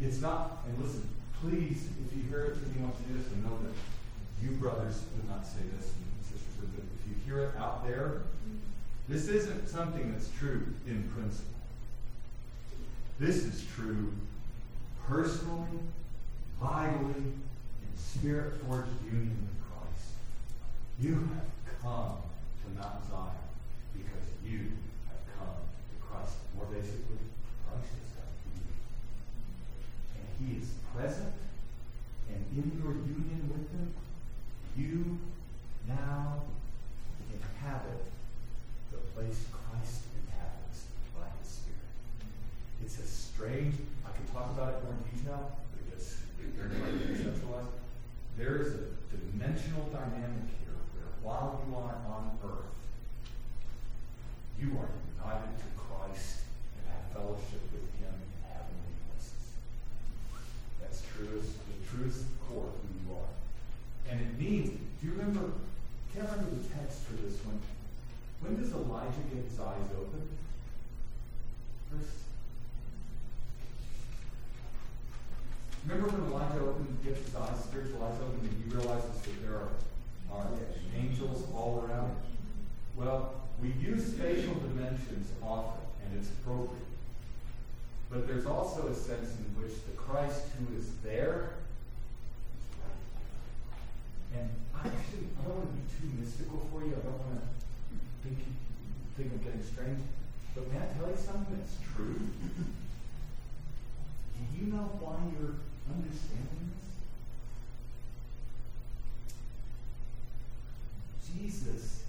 [0.00, 1.08] It's not, and listen,
[1.40, 3.74] please, if you hear it me, want to do this, and know that
[4.42, 7.86] you brothers would not say this, and sisters would, but if you hear it out
[7.86, 8.22] there,
[9.08, 11.50] this isn't something that's true in principle.
[13.20, 14.12] This is true
[15.06, 15.78] personally,
[16.60, 17.24] vitally,
[17.96, 20.16] spirit forged union with Christ.
[20.98, 21.50] You have
[21.82, 22.16] come
[22.62, 23.44] to Mount Zion
[23.92, 24.72] because you
[25.08, 26.34] have come to Christ.
[26.56, 27.20] More basically,
[27.66, 28.66] Christ has come to you.
[30.16, 31.34] And he is present,
[32.28, 33.94] and in your union with him,
[34.76, 35.18] you
[35.86, 36.42] now
[37.32, 38.02] inhabit
[38.90, 41.90] the place Christ inhabits by his Spirit.
[42.84, 43.74] It's a strange,
[44.06, 47.83] I could talk about it more in detail, but it gets very hard to conceptualize
[48.36, 48.82] there is a
[49.14, 52.74] dimensional dynamic here where while you are on earth,
[54.58, 56.42] you are united to Christ
[56.76, 59.54] and have fellowship with Him in heavenly places.
[60.80, 63.30] That's true the truest core of who you are.
[64.10, 64.70] And it means,
[65.00, 65.52] do you remember,
[66.12, 67.60] can't remember the text for this one.
[68.40, 70.28] When does Elijah get his eyes open?
[71.90, 72.23] First.
[75.86, 79.70] Remember when Elijah opened, his eyes, spiritual eyes open, and he realizes that there are,
[80.32, 80.48] are
[80.96, 82.16] angels all around?
[82.96, 86.88] Well, we use spatial dimensions often, and it's appropriate.
[88.10, 91.50] But there's also a sense in which the Christ who is there
[94.34, 96.92] and I actually I don't want to be too mystical for you.
[96.92, 97.46] I don't want to
[98.26, 98.38] think
[99.16, 100.00] think I'm getting strange.
[100.54, 102.18] But may I tell you something that's true?
[104.34, 105.54] Do you know why you're
[105.90, 106.86] understanding this?
[111.28, 112.04] Jesus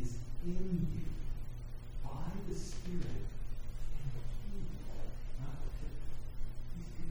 [0.00, 1.06] is in you
[2.02, 4.10] by the Spirit and
[4.42, 4.62] He,
[5.40, 6.02] not the Spirit,
[6.74, 7.08] He's you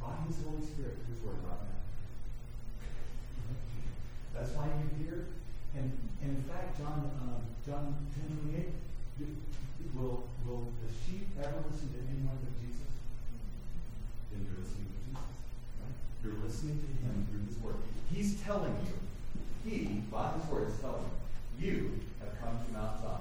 [0.00, 1.78] by His Holy Spirit, who's working right now.
[4.34, 5.26] That's why you're here.
[5.74, 5.90] And,
[6.22, 8.78] and in fact, John uh, John 10 28,
[9.98, 12.77] will, will the sheep ever listen to anyone but Jesus?
[14.46, 15.26] You're listening to Jesus.
[15.80, 15.96] Right?
[16.22, 17.80] You're listening to Him through His Word.
[18.12, 18.94] He's telling you,
[19.64, 21.02] He, by His Word, is telling
[21.58, 23.20] you, you have come to Mount Zion,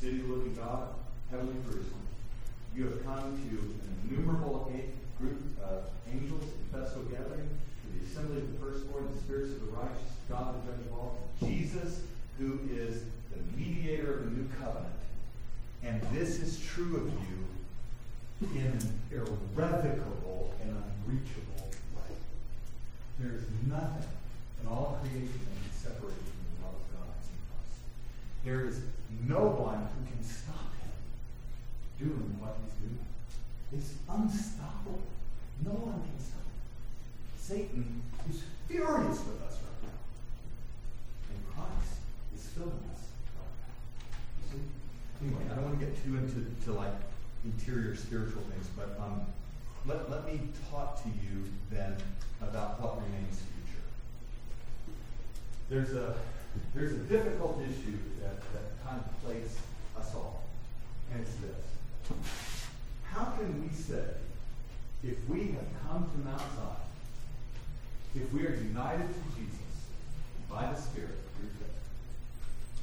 [0.00, 0.88] city of the living God,
[1.30, 2.00] heavenly Jerusalem.
[2.74, 4.72] You have come to an innumerable
[5.20, 9.60] group of angels in festal gathering, to the assembly of the firstborn, the spirits of
[9.66, 12.02] the righteous, God the judge of all, Jesus,
[12.38, 14.86] who is the mediator of the new covenant.
[15.82, 17.44] And this is true of you
[18.40, 22.16] in an irrevocable and unreachable way.
[23.18, 24.08] There is nothing
[24.62, 27.80] in all creation that can separate from the love of God in Christ.
[28.44, 28.80] There is
[29.28, 30.96] no one who can stop him
[32.00, 33.04] doing what he's doing.
[33.76, 35.04] It's unstoppable.
[35.64, 36.60] No one can stop it.
[37.36, 40.00] Satan is furious with us right now.
[41.28, 42.00] And Christ
[42.32, 43.04] is filling us
[43.36, 43.76] right now.
[44.40, 44.64] You see?
[45.28, 47.09] Anyway, I don't want to get too into to like
[47.44, 49.22] interior spiritual things, but um,
[49.86, 51.96] let, let me talk to you then
[52.42, 53.82] about what remains future.
[55.68, 56.14] There's a
[56.74, 59.56] there's a difficult issue that, that kind of plagues
[59.96, 60.42] us all,
[61.12, 62.18] and it's this.
[63.04, 64.02] How can we say,
[65.04, 66.76] if we have come to Mount Zion,
[68.16, 69.56] if we are united to Jesus
[70.50, 71.20] by the Spirit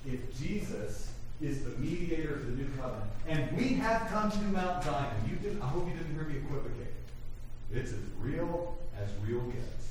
[0.08, 4.84] if Jesus is the mediator of the new covenant, and we have come to Mount
[4.84, 6.94] Zion, you didn't, I hope you didn't hear me equivocate.
[7.72, 9.90] It's as real as real gets.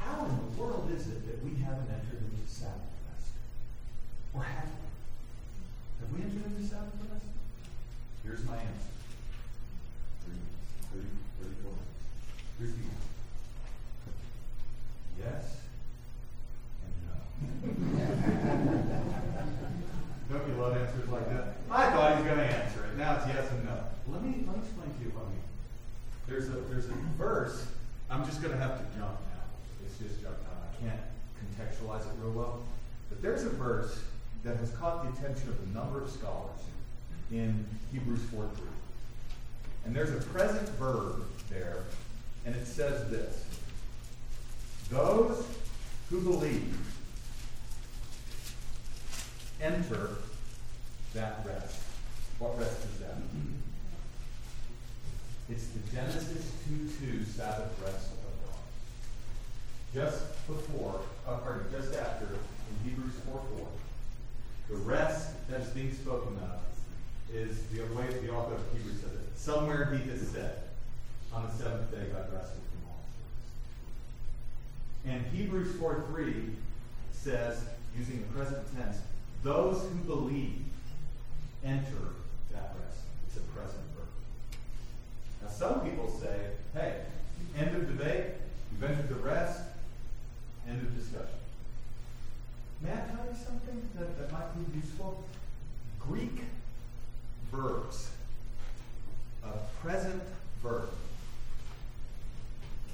[0.00, 2.74] How in the world is it that we haven't entered into Sabbath
[3.12, 3.30] rest?
[4.34, 4.70] Or have we?
[6.00, 7.26] Have we entered into Sabbath rest?
[8.24, 8.92] Here's my answer.
[10.26, 10.38] 30,
[10.94, 11.06] 30,
[11.42, 11.72] 34
[12.58, 13.12] Here's the answer.
[15.18, 15.62] Yes
[16.82, 16.94] and
[17.86, 19.68] no.
[20.32, 21.56] Don't you love answers like that?
[21.70, 22.96] I thought he was going to answer it.
[22.96, 23.76] Now it's yes and no.
[24.08, 25.44] Let me, let me explain to you what I mean.
[26.26, 27.66] There's a, there's a verse.
[28.08, 29.44] I'm just going to have to jump now.
[29.84, 30.56] It's just jump time.
[30.64, 31.00] I can't
[31.36, 32.62] contextualize it real well.
[33.10, 34.00] But there's a verse
[34.42, 36.60] that has caught the attention of a number of scholars
[37.30, 38.64] in Hebrews 4 3.
[39.84, 41.78] And there's a present verb there,
[42.46, 43.44] and it says this
[44.90, 45.44] Those
[46.08, 46.74] who believe
[49.62, 50.10] enter
[51.14, 51.80] that rest.
[52.38, 53.16] What rest is that?
[55.48, 58.58] It's the Genesis 2 2 Sabbath rest of God.
[59.94, 63.68] Just before, uh, pardon, just after, in Hebrews 4 4,
[64.70, 66.60] the rest that's being spoken of
[67.34, 69.38] is the way the author of Hebrews says it.
[69.38, 70.62] Somewhere he has said,
[71.32, 73.04] on the seventh day God rested from all
[75.04, 75.12] his.
[75.12, 76.34] And Hebrews 4 3
[77.12, 77.64] says,
[77.96, 78.98] using the present tense,
[79.42, 80.62] those who believe
[81.64, 82.14] enter
[82.52, 83.00] that rest.
[83.26, 84.06] It's a present verb.
[85.42, 87.02] Now, some people say, hey,
[87.58, 88.34] end of debate,
[88.70, 89.60] you've entered the rest,
[90.68, 91.28] end of discussion.
[92.82, 95.22] May I tell you something that, that might be useful?
[95.98, 96.42] Greek
[97.50, 98.10] verbs,
[99.44, 100.22] a present
[100.62, 100.88] verb,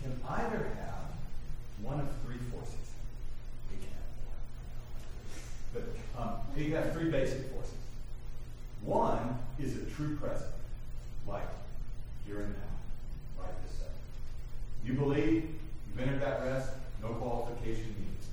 [0.03, 1.13] can either have
[1.83, 2.88] one of three forces.
[5.73, 5.85] But
[6.19, 7.75] um, you have three basic forces.
[8.83, 10.51] One is a true present,
[11.27, 11.49] like
[12.27, 13.93] here and now, right this second.
[14.85, 15.49] You believe,
[15.89, 16.71] you've entered that rest,
[17.03, 18.25] no qualification needed.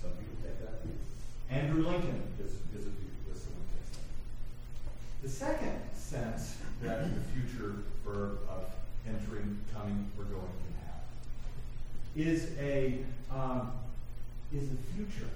[0.00, 0.80] Some people take that.
[1.50, 2.90] Andrew Lincoln is, a is a
[5.24, 8.64] the second sense that the future verb of
[9.08, 12.28] entering, coming, or going can have.
[12.28, 12.98] Is a
[13.32, 13.72] um,
[14.54, 15.30] is a future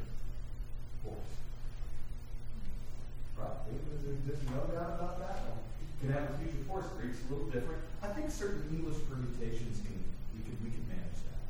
[3.36, 3.48] Right?
[4.26, 5.40] There's no doubt about that.
[6.00, 6.86] Can have a future force.
[7.00, 7.82] Greek's a little different.
[8.02, 9.98] I think certain English permutations can
[10.34, 11.42] we can we can manage that.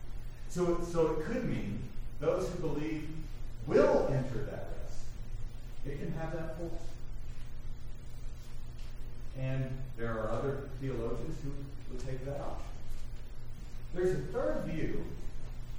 [0.49, 1.81] So so it could mean
[2.21, 3.09] those who believe
[3.67, 5.05] will enter that rest.
[5.87, 6.73] It can have that force.
[9.39, 11.51] And there are other theologians who
[11.93, 12.65] would take that option.
[13.95, 15.05] There's a third view,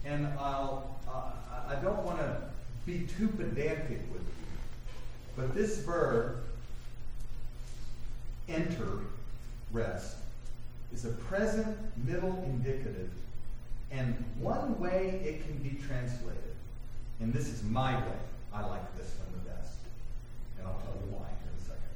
[0.05, 1.31] and I'll, uh,
[1.67, 2.37] I don't want to
[2.89, 4.95] be too pedantic with you,
[5.37, 6.37] but this verb,
[8.47, 9.01] enter,
[9.71, 10.17] rest,
[10.91, 13.11] is a present middle indicative,
[13.91, 16.55] and one way it can be translated,
[17.19, 18.17] and this is my way,
[18.51, 19.77] I like this one the best,
[20.57, 21.93] and I'll tell you why in a second,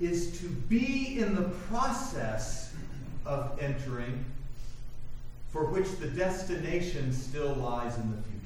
[0.00, 2.74] is to be in the process
[3.24, 4.24] of entering
[5.52, 8.37] for which the destination still lies in the future.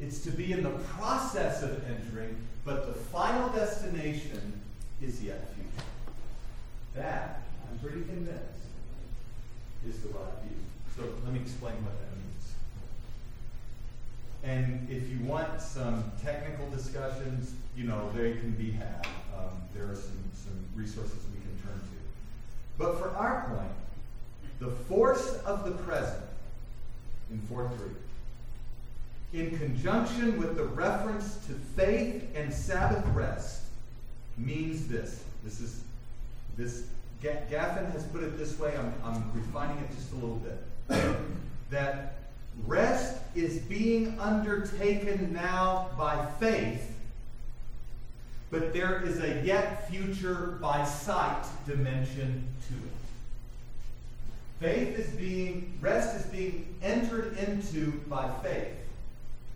[0.00, 4.60] It's to be in the process of entering, but the final destination
[5.00, 5.86] is yet future.
[6.94, 8.42] That, I'm pretty convinced,
[9.88, 10.56] is the right view.
[10.96, 12.52] So let me explain what that means.
[14.44, 19.06] And if you want some technical discussions, you know, they can be had.
[19.36, 22.78] Um, there are some, some resources we can turn to.
[22.78, 23.72] But for our point,
[24.60, 26.22] the force of the present
[27.30, 27.88] in 4 3,
[29.32, 33.62] in conjunction with the reference to faith and Sabbath rest,
[34.36, 35.22] means this.
[35.44, 35.82] This is
[36.56, 36.84] this
[37.22, 40.88] Gaffin has put it this way, I'm, I'm refining it just a little bit.
[41.70, 42.14] that
[42.66, 46.94] rest is being undertaken now by faith,
[48.50, 52.90] but there is a yet future by sight dimension to it.
[54.60, 58.81] Faith is being, rest is being entered into by faith.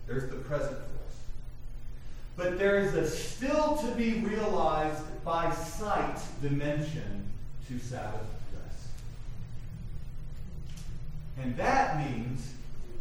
[0.07, 1.17] There's the present force.
[2.35, 7.25] But there is a still to be realized by sight dimension
[7.67, 8.21] to Sabbath
[8.53, 8.87] rest.
[11.41, 12.53] And that means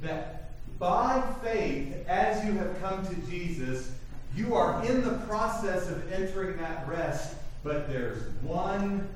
[0.03, 3.93] that by faith, as you have come to Jesus,
[4.35, 9.09] you are in the process of entering that rest, but there's one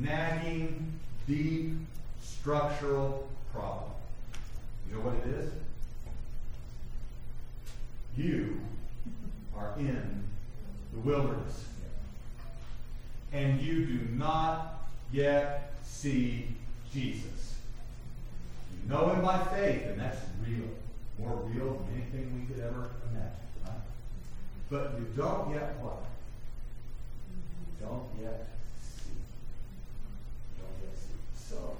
[0.00, 0.92] nagging,
[1.28, 1.74] deep
[2.22, 3.90] structural problem.
[4.88, 5.52] You know what it is?
[8.16, 8.60] You
[9.56, 10.24] are in
[10.92, 11.64] the wilderness.
[13.32, 16.54] And you do not yet see
[16.92, 17.56] Jesus.
[18.72, 20.68] You know him by faith, and that's real.
[21.18, 23.32] More real than anything we could ever imagine.
[23.64, 23.72] Right?
[24.70, 26.04] But you don't yet what?
[27.30, 28.48] You don't yet
[28.80, 29.10] see.
[30.56, 31.50] You don't yet see.
[31.50, 31.76] So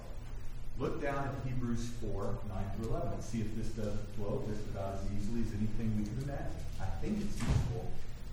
[0.78, 4.66] Look down at Hebrews 4, 9 through 11, and see if this doesn't flow just
[4.74, 6.50] about as easily as anything we can imagine.
[6.80, 7.92] I think it's useful,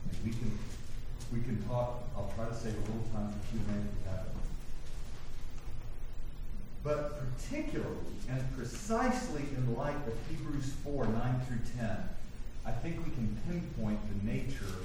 [0.09, 0.57] and we can
[1.31, 2.03] we can talk.
[2.15, 4.31] I'll try to save a little time for Q&A if happen.
[6.83, 7.95] But particularly
[8.27, 12.09] and precisely in light of Hebrews 4, 9 through 10,
[12.65, 14.75] I think we can pinpoint the nature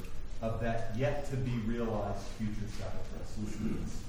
[0.43, 4.06] of that yet to be realized future sacrifice.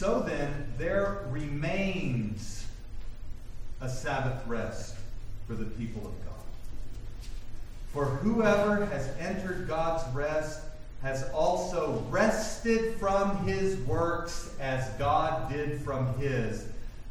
[0.00, 2.64] So then, there remains
[3.82, 4.94] a Sabbath rest
[5.46, 7.28] for the people of God.
[7.92, 10.62] For whoever has entered God's rest
[11.02, 16.66] has also rested from his works as God did from his.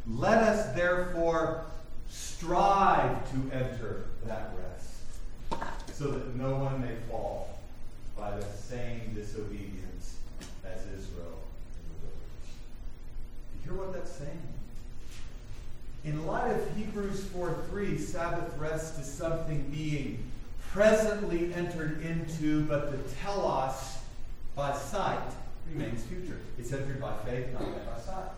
[0.08, 1.66] Let us therefore
[2.10, 7.60] strive to enter that rest, so that no one may fall
[8.18, 10.16] by the same disobedience
[10.66, 11.40] as Israel
[13.70, 14.42] hear what that's saying?
[16.04, 20.24] In light of Hebrews 4 3, Sabbath rest is something being
[20.72, 23.98] presently entered into, but the telos
[24.56, 25.20] by sight
[25.72, 26.38] remains future.
[26.58, 28.30] It's entered by faith, not by sight.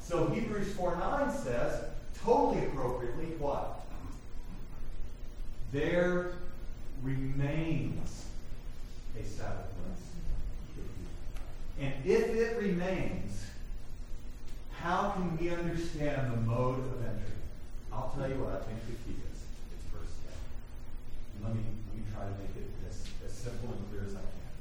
[0.00, 1.84] So Hebrews 4 9 says,
[2.22, 3.80] totally appropriately, what?
[5.72, 6.32] There
[7.02, 8.26] remains
[9.18, 10.02] a Sabbath rest.
[11.80, 13.46] And if it remains,
[14.82, 17.36] how can we understand the mode of entry?
[17.92, 19.38] I'll tell you what I think the key is.
[19.72, 20.36] It's first step.
[21.42, 24.22] Let me, let me try to make it as, as simple and clear as I
[24.22, 24.52] can.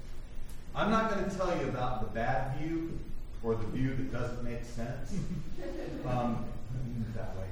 [0.76, 3.00] I'm not going to tell you about the bad view
[3.44, 5.14] or the view that doesn't make sense.
[6.08, 6.46] um,
[7.16, 7.48] that way.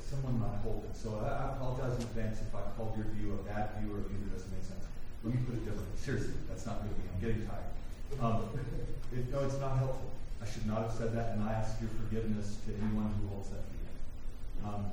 [0.00, 0.96] Someone might hold it.
[0.96, 4.00] So I, I apologize in advance if I called your view a bad view or
[4.00, 4.84] a view that doesn't make sense.
[5.24, 5.98] Let me put it differently.
[6.00, 6.90] Seriously, that's not me.
[6.96, 7.68] I'm getting tired.
[8.16, 8.48] Um,
[9.12, 10.08] it, no, it's not helpful.
[10.42, 13.48] I should not have said that, and I ask your forgiveness to anyone who holds
[13.50, 14.68] that view.
[14.68, 14.86] Um,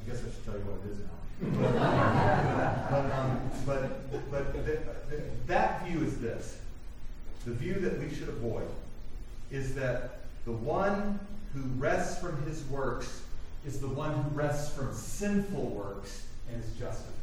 [0.00, 1.20] I guess I should tell you what it is now.
[2.90, 6.58] but, um, but, but that view is this.
[7.46, 8.68] The view that we should avoid
[9.50, 11.18] is that the one
[11.54, 13.22] who rests from his works
[13.66, 17.14] is the one who rests from sinful works and is justified.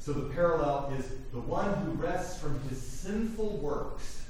[0.00, 4.25] So the parallel is the one who rests from his sinful works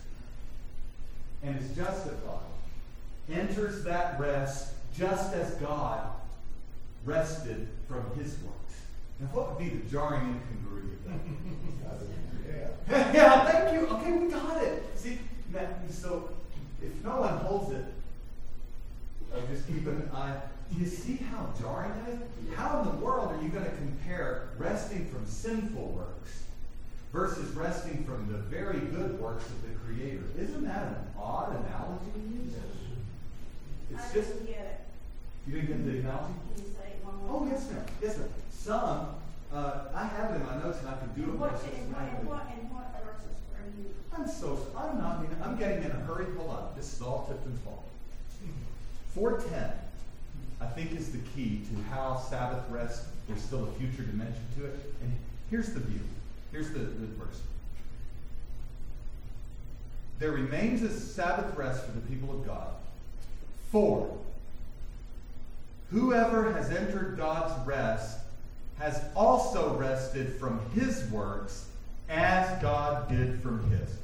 [1.46, 2.40] and is justified
[3.32, 6.10] enters that rest just as God
[7.04, 8.80] rested from his works.
[9.20, 12.72] Now, what would be the jarring incongruity of that?
[12.88, 13.12] yeah.
[13.14, 13.86] yeah, thank you.
[13.88, 14.84] Okay, we got it.
[14.96, 15.18] See,
[15.90, 16.30] so
[16.82, 17.84] if no one holds it,
[19.34, 20.36] I'll just keep an eye.
[20.72, 22.56] Do you see how jarring that is?
[22.56, 26.42] How in the world are you going to compare resting from sinful works
[27.16, 30.24] versus resting from the very good works of the Creator?
[30.38, 32.52] Isn't that an odd analogy to use?
[33.90, 34.32] It's I just.
[34.34, 34.80] Didn't get it.
[35.46, 36.34] You didn't get the analogy?
[36.54, 37.86] Can you say it one more Oh, yes, ma'am.
[38.02, 38.28] Yes, ma'am.
[38.50, 39.08] Some,
[39.50, 41.38] uh, I have it in my notes and I can do it.
[41.38, 43.88] What, in, what, in, what, in what verses are you?
[44.12, 46.26] I'm so, I'm not, I'm getting in a hurry.
[46.36, 46.68] Hold on.
[46.76, 47.84] This is all Tipton's fault.
[49.14, 49.72] 410,
[50.60, 54.66] I think, is the key to how Sabbath rest, there's still a future dimension to
[54.66, 54.76] it.
[55.00, 55.12] And
[55.48, 56.00] here's the view.
[56.52, 57.40] Here's the, the verse.
[60.18, 62.68] There remains a Sabbath rest for the people of God.
[63.70, 64.16] For
[65.90, 68.18] whoever has entered God's rest
[68.78, 71.66] has also rested from his works
[72.08, 73.96] as God did from his.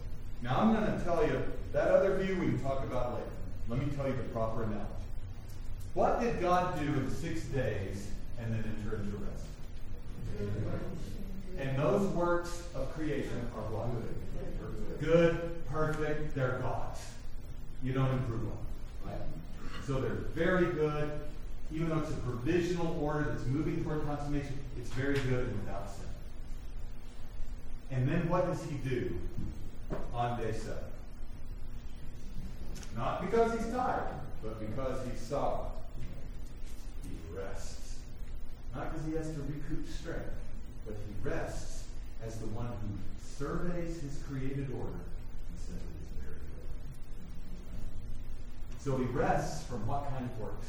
[0.43, 3.27] Now, I'm going to tell you that other view we can talk about later.
[3.69, 4.89] Let me tell you the proper analogy.
[5.95, 9.45] What did God do in six days and then enter into rest?
[11.63, 13.89] And those works of creation are what?
[15.01, 17.01] Good, perfect, they're God's.
[17.85, 18.59] You don't improve on them.
[19.07, 19.87] Right?
[19.87, 21.11] So they're very good.
[21.73, 25.89] Even though it's a provisional order that's moving toward consummation, it's very good and without
[25.89, 26.07] sin.
[27.93, 29.17] And then what does he do
[30.13, 30.79] on day seven?
[32.97, 34.09] Not because he's tired,
[34.43, 35.71] but because he's sovereign.
[37.05, 37.97] He rests.
[38.75, 40.31] Not because he has to recoup strength,
[40.87, 41.85] but he rests
[42.25, 46.69] as the one who surveys his created order and says it is very good.
[48.81, 50.69] So he rests from what kind of works?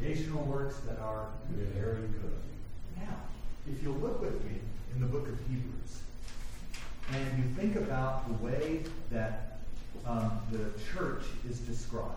[0.00, 2.38] Creational works that are very good.
[2.96, 3.16] Now,
[3.70, 4.58] if you'll look with me
[4.94, 6.02] in the book of Hebrews,
[7.12, 9.58] and you think about the way that
[10.06, 12.10] um, the church is described.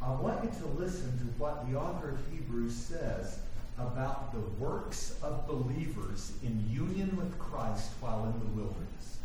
[0.00, 3.38] I want you to listen to what the author of Hebrews says
[3.78, 9.18] about the works of believers in union with Christ while in the wilderness.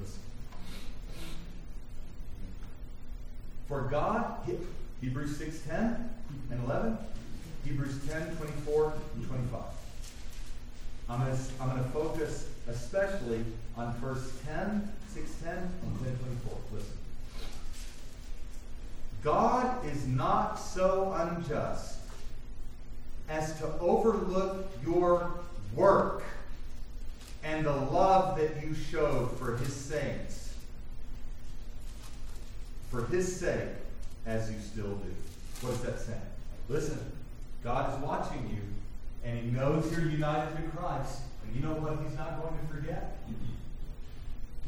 [0.00, 0.20] Listen.
[3.66, 4.48] For God,
[5.00, 6.10] Hebrews 6 10
[6.50, 6.98] and 11,
[7.64, 9.60] Hebrews 10 24 and 25.
[11.08, 13.44] I'm going to I'm to focus especially
[13.76, 16.58] on verse 10 610 and 1024.
[16.72, 16.92] Listen.
[19.22, 21.98] God is not so unjust
[23.28, 25.30] as to overlook your
[25.74, 26.22] work
[27.42, 30.54] and the love that you showed for his saints,
[32.90, 33.68] for his sake,
[34.26, 35.14] as you still do.
[35.60, 36.18] What does that say?
[36.68, 36.98] Listen,
[37.62, 38.62] God is watching you,
[39.28, 41.20] and he knows you're united to Christ.
[41.44, 43.18] And you know what he's not going to forget?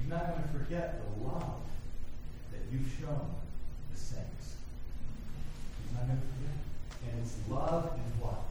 [0.07, 1.61] He's not going to forget the love
[2.53, 3.35] that you've shown
[3.93, 4.57] the saints.
[5.83, 6.66] He's not going to forget.
[7.11, 8.43] And it's love and what?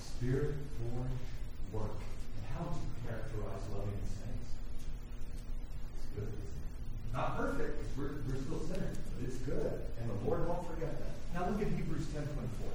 [0.00, 1.28] Spirit forged
[1.72, 2.00] work.
[2.36, 4.50] And how would you characterize loving the saints?
[5.98, 6.32] It's good.
[7.12, 9.72] Not perfect, because we're, we're still sinners, but it's good.
[10.00, 11.14] And the Lord won't forget that.
[11.34, 12.68] Now look at Hebrews 10 24.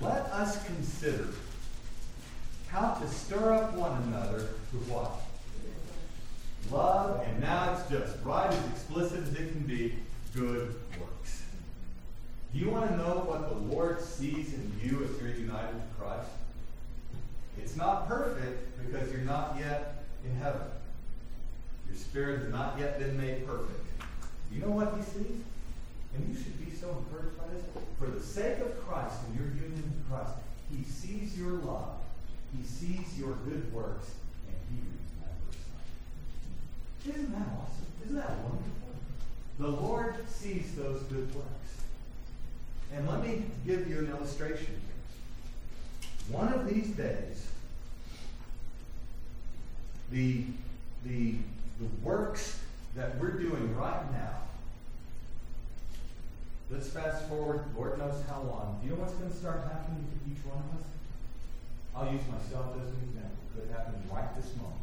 [0.06, 1.28] Let us consider
[2.68, 5.22] how to stir up one another to what?
[6.70, 9.94] Love, and now it's just right as explicit as it can be
[10.34, 11.42] good works.
[12.56, 16.00] Do you want to know what the Lord sees in you as you're united to
[16.00, 16.30] Christ?
[17.58, 20.62] It's not perfect because you're not yet in heaven.
[21.86, 23.84] Your spirit has not yet been made perfect.
[24.50, 25.42] You know what he sees?
[26.16, 27.62] And you should be so encouraged by this.
[27.98, 30.32] For the sake of Christ and your union with Christ,
[30.72, 31.96] he sees your love
[32.56, 34.12] he sees your good works
[34.46, 35.56] and he remembers
[37.04, 37.14] them.
[37.14, 37.86] Isn't that awesome?
[38.04, 38.72] Isn't that wonderful?
[39.58, 41.75] The Lord sees those good works.
[42.94, 46.38] And let me give you an illustration here.
[46.38, 47.46] One of these days,
[50.10, 50.44] the,
[51.04, 51.34] the,
[51.80, 52.60] the works
[52.94, 54.32] that we're doing right now.
[56.70, 58.78] Let's fast forward, Lord knows how long.
[58.80, 60.86] Do you know what's going to start happening to each one of us?
[61.94, 63.38] I'll use myself as an example.
[63.54, 64.82] Could happen right this moment.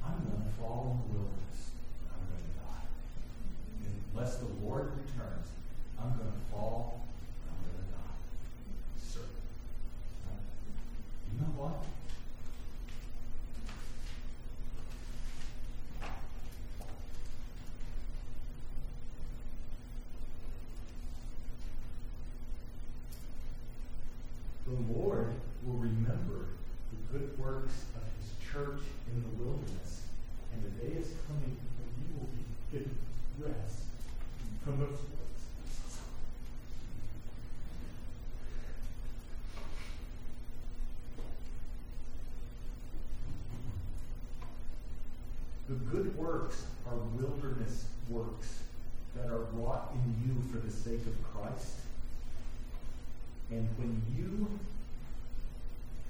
[0.00, 1.60] I'm going to fall in the wilderness.
[2.08, 2.88] I'm going to die.
[4.14, 5.52] Unless the Lord returns,
[6.02, 7.00] I'm going to fall.
[7.46, 8.16] I'm going to die.
[8.98, 9.20] Sir.
[11.32, 11.84] You know what?
[24.70, 25.26] the Lord
[25.66, 26.46] will remember
[26.92, 30.02] the good works of his church in the wilderness.
[30.52, 32.96] And the day is coming when you will be given
[33.42, 33.82] rest
[34.62, 34.98] from those
[45.70, 48.58] The good works are wilderness works
[49.14, 51.76] that are wrought in you for the sake of Christ.
[53.52, 54.48] And when you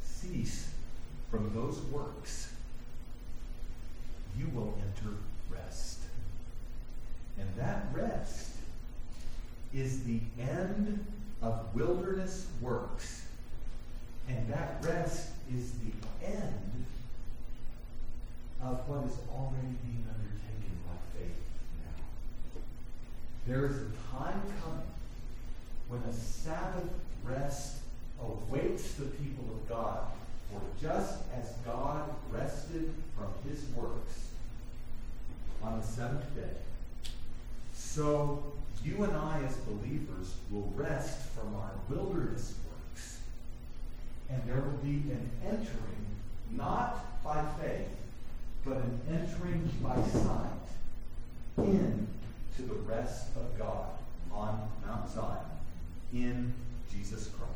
[0.02, 0.70] cease
[1.30, 2.54] from those works,
[4.38, 5.14] you will enter
[5.50, 5.98] rest.
[7.38, 8.52] And that rest
[9.74, 11.04] is the end
[11.42, 13.26] of wilderness works.
[14.26, 16.86] And that rest is the end
[18.62, 21.40] of what is already being undertaken by faith
[21.84, 22.62] now.
[23.46, 24.90] There is a time coming
[25.88, 26.88] when a Sabbath
[27.24, 27.78] rest
[28.20, 30.04] awaits the people of God.
[30.50, 34.30] For just as God rested from his works
[35.62, 36.56] on the seventh day,
[37.72, 38.42] so
[38.84, 43.18] you and I as believers will rest from our wilderness works.
[44.28, 46.06] And there will be an entering,
[46.50, 47.88] not by faith,
[48.64, 50.50] but an entering by sight
[51.58, 53.88] into the rest of God
[54.32, 55.36] on Mount Zion
[56.12, 56.52] in
[56.92, 57.50] Jesus Christ.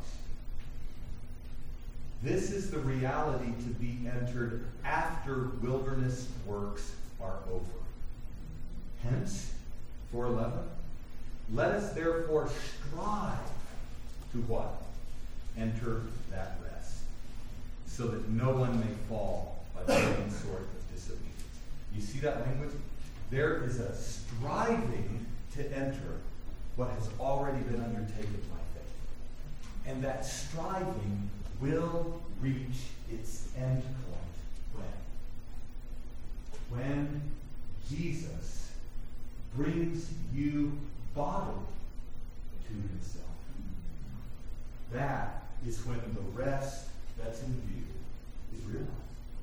[2.23, 7.65] This is the reality to be entered after wilderness works are over.
[9.03, 9.53] Hence,
[10.11, 10.59] 411,
[11.53, 13.37] let us therefore strive
[14.31, 14.81] to what?
[15.57, 16.01] Enter
[16.31, 16.97] that rest,
[17.85, 20.74] so that no one may fall by the same disobedience.
[21.95, 22.71] You see that language?
[23.31, 25.25] There is a striving
[25.55, 26.19] to enter
[26.75, 29.87] what has already been undertaken by faith.
[29.87, 31.29] And that striving
[31.61, 34.85] will reach its end point
[36.69, 36.79] when?
[36.79, 37.21] When
[37.89, 38.71] Jesus
[39.55, 40.77] brings you
[41.13, 41.55] bodily
[42.67, 43.23] to himself.
[44.91, 46.87] That is when the rest
[47.17, 47.83] that's in view
[48.57, 48.91] is realized.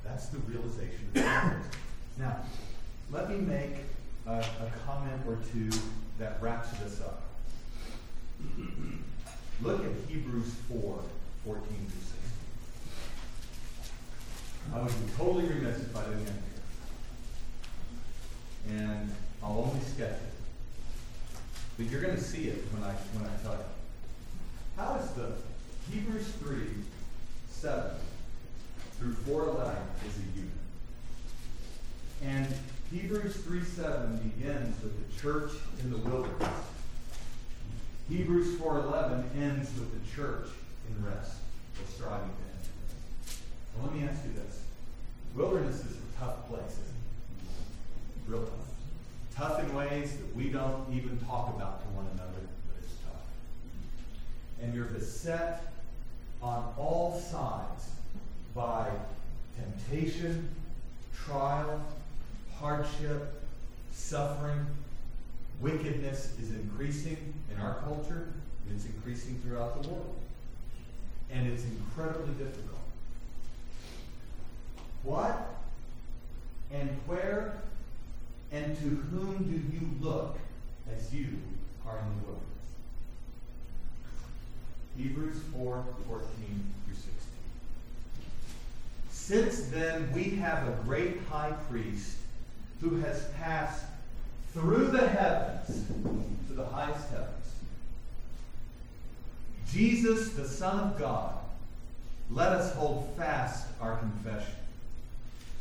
[0.05, 1.23] That's the realization of the
[2.19, 2.37] Now,
[3.11, 3.75] let me make
[4.27, 5.71] a, a comment or two
[6.19, 7.23] that wraps this up.
[9.63, 11.01] Look at Hebrews 4
[11.45, 12.19] 14 through 16.
[14.75, 16.43] I would be totally remiss if I didn't end
[18.67, 18.79] here.
[18.79, 20.33] And I'll only sketch it.
[21.77, 23.65] But you're going to see it when I, when I tell you.
[24.77, 25.33] How is the
[25.91, 26.59] Hebrews 3
[27.51, 27.91] 7
[28.99, 30.62] through 411 is a unit?
[32.25, 32.47] And
[32.93, 36.49] Hebrews 3 7 begins with the church in the wilderness.
[38.09, 40.49] Hebrews 4.11 ends with the church
[40.89, 41.37] in rest,
[41.81, 42.71] or striving to enter.
[43.75, 44.61] Well, let me ask you this.
[45.35, 48.31] Wilderness is a tough place, isn't it?
[48.31, 48.51] Real tough.
[49.35, 53.23] Tough in ways that we don't even talk about to one another, but it's tough.
[54.63, 55.73] And you're beset
[56.43, 57.87] on all sides
[58.55, 58.89] by
[59.57, 60.49] temptation,
[61.15, 61.83] trial,
[62.59, 63.43] hardship,
[63.93, 64.67] suffering,
[65.63, 67.17] Wickedness is increasing
[67.49, 68.33] in our culture,
[68.67, 70.17] and it's increasing throughout the world.
[71.33, 72.81] And it's incredibly difficult.
[75.05, 75.55] What
[76.73, 77.63] and where
[78.51, 80.37] and to whom do you look
[80.93, 81.29] as you
[81.87, 82.43] are in the wilderness?
[84.97, 86.27] Hebrews 4 14
[86.87, 87.13] through 16.
[89.11, 92.17] Since then, we have a great high priest
[92.83, 93.85] who has passed
[94.53, 95.87] through the heavens
[96.49, 97.55] to the highest heavens.
[99.71, 101.35] Jesus, the Son of God,
[102.31, 104.55] let us hold fast our confession.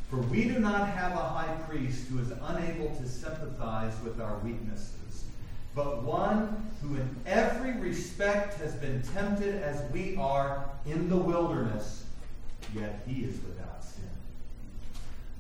[0.10, 4.38] For we do not have a high priest who is unable to sympathize with our
[4.40, 5.24] weaknesses,
[5.76, 12.04] but one who in every respect has been tempted as we are in the wilderness,
[12.76, 13.61] yet he is without.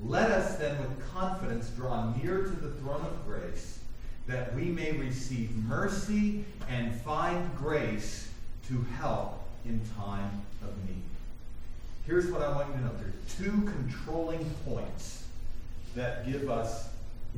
[0.04, 3.80] Let us then with confidence draw near to the throne of grace
[4.28, 8.30] that we may receive mercy and find grace
[8.68, 11.04] to help in time of need.
[12.06, 15.26] Here's what I want you to know there's two controlling points
[15.96, 16.90] that give us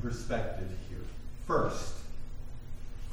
[0.01, 1.03] perspective here.
[1.45, 1.95] First,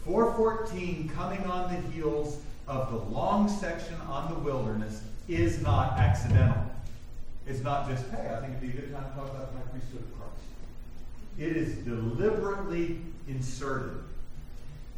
[0.05, 2.39] 414 coming on the heels
[2.69, 6.70] of the long section on the wilderness is not accidental.
[7.51, 9.61] It's not just, hey, I think it'd be a good time to talk about my
[9.73, 10.45] priesthood of Christ.
[11.37, 14.05] It is deliberately inserted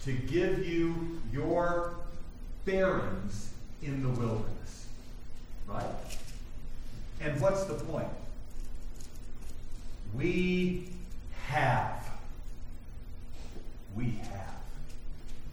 [0.05, 1.95] to give you your
[2.67, 4.87] bearings in the wilderness.
[5.67, 5.87] Right?
[7.23, 8.09] And what's the point?
[10.15, 10.91] We
[11.47, 12.07] have.
[13.97, 14.57] We have.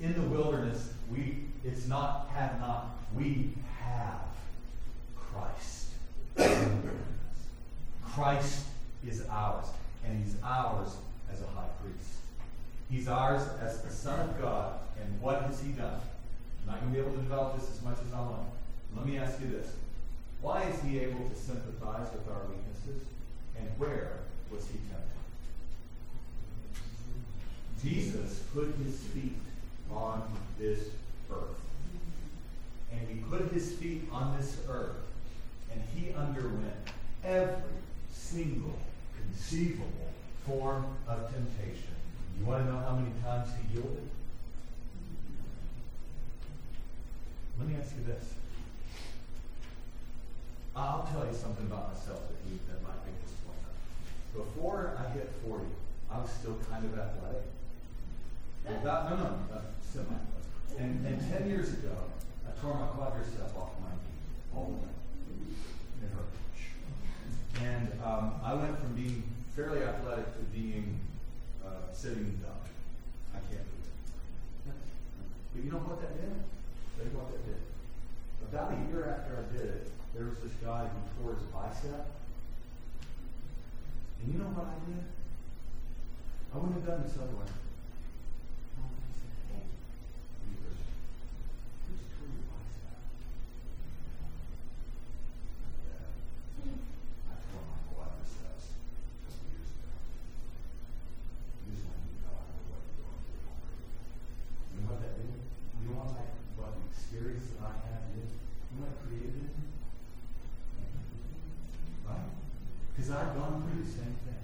[0.02, 2.98] In the wilderness, we it's not have not.
[3.16, 4.20] We have
[5.16, 5.80] Christ.
[8.20, 8.66] Christ
[9.08, 9.68] is ours,
[10.06, 10.90] and he's ours
[11.32, 12.20] as a high priest.
[12.92, 16.02] He's ours as the Son of God, and what has he done?
[16.62, 18.50] I'm not going to be able to develop this as much as I want.
[18.94, 19.72] Let me ask you this.
[20.42, 23.08] Why is he able to sympathize with our weaknesses?
[23.58, 24.18] And where
[24.52, 25.08] was he tempted?
[27.82, 29.38] Jesus put his feet
[29.90, 30.90] on this
[31.32, 31.58] earth.
[32.92, 34.98] And he put his feet on this earth,
[35.72, 36.76] and he underwent
[37.24, 37.79] every
[38.20, 38.78] single
[39.16, 40.12] conceivable
[40.46, 41.96] form of temptation.
[42.38, 44.08] You want to know how many times he yielded?
[47.58, 48.34] Let me ask you this.
[50.76, 53.76] I'll tell you something about myself that, you, that might make this point up.
[54.46, 55.66] Before I hit 40,
[56.12, 57.44] I was still kind of athletic.
[58.68, 60.16] About, no, no, uh, semi.
[60.78, 61.96] And, and 10 years ago,
[62.48, 64.94] I tore my quadricep off my knee all the way.
[66.04, 66.30] It hurt.
[67.62, 69.24] And um, I went from being
[69.56, 71.00] fairly athletic to being
[71.66, 72.64] uh, sitting duck.
[73.36, 74.76] I can't do it.
[75.54, 76.32] But you know what that did?
[76.96, 77.60] Tell you what that did.
[78.48, 82.08] About a year after I did it, there was this guy who tore his bicep.
[84.24, 85.04] And you know what I did?
[86.54, 87.52] I wouldn't have done this otherwise.
[113.10, 114.44] Because I've gone through the same thing.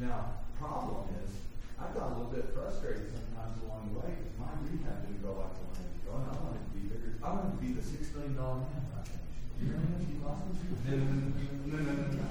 [0.00, 1.28] Now, problem is,
[1.76, 5.36] I got a little bit frustrated sometimes along the way because my rehab didn't go
[5.36, 7.20] like I wanted to go, and I wanted to be bigger.
[7.20, 9.44] I wanted to be the six million dollar man when I finished.
[9.60, 9.76] You
[10.08, 10.56] Steve Austin?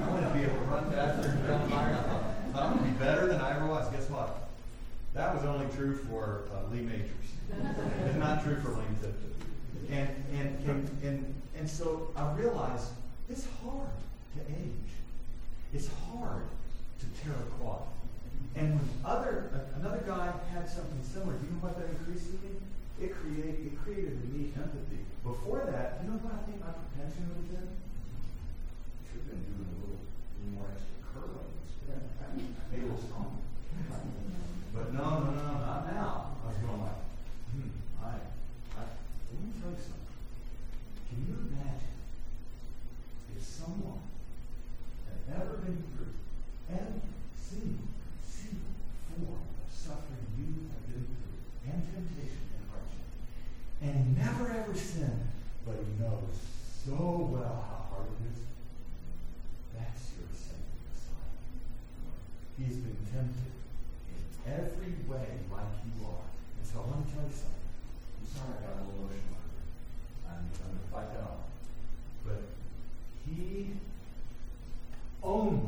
[0.01, 2.25] I wanted to be able to run faster and the marathon.
[2.49, 3.85] I want to be better than I ever was.
[3.93, 4.49] Guess what?
[5.13, 7.29] That was only true for uh, Lee Majors.
[8.01, 9.29] it's not true for Lane Tipton.
[9.93, 11.21] And, and, and, and,
[11.53, 12.97] and so I realized
[13.29, 13.93] it's hard
[14.33, 14.89] to age.
[15.75, 16.47] It's hard
[17.03, 17.83] to tear a quad.
[18.55, 22.63] And when other another guy had something similar, you know what that increased in me?
[23.03, 25.03] It created it created in me empathy.
[25.19, 27.69] Before that, you know what I think my propension would have been?
[29.03, 29.99] Should have been doing a little,
[30.55, 32.07] more extra curling instead.
[32.71, 33.43] Maybe a little stronger.
[34.71, 36.39] But no, no, no, not now.
[36.39, 37.03] I was going like,
[37.51, 38.15] hmm, I,
[38.79, 40.15] I, let me tell you something.
[41.11, 41.99] Can you imagine
[43.35, 44.14] if someone
[45.27, 46.13] had ever been through
[46.69, 47.01] every
[47.37, 47.87] single
[48.21, 48.77] conceivable
[49.13, 53.07] form of suffering you have been through, and temptation and hardship,
[53.81, 55.29] and never ever sinned,
[55.65, 56.37] but he knows
[56.85, 58.45] so well how hard it is?
[59.73, 61.33] That's your Messiah.
[62.61, 63.57] He's been tempted
[64.13, 66.29] in every way like you are.
[66.29, 67.65] And so I want to tell you something.
[68.21, 69.41] I'm sorry I got a little emotional.
[70.29, 71.49] I'm, I'm going to fight that off.
[72.21, 72.41] But
[73.25, 73.81] he
[75.25, 75.59] only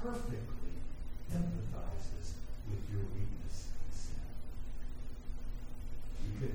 [0.00, 0.78] perfectly
[1.34, 2.38] empathizes
[2.70, 4.22] with your weakness and sin.
[6.22, 6.54] You can,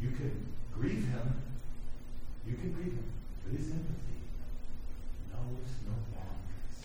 [0.00, 1.42] you can grieve him.
[2.46, 3.12] You can grieve him.
[3.44, 4.24] But his empathy
[5.28, 6.78] knows no boundaries.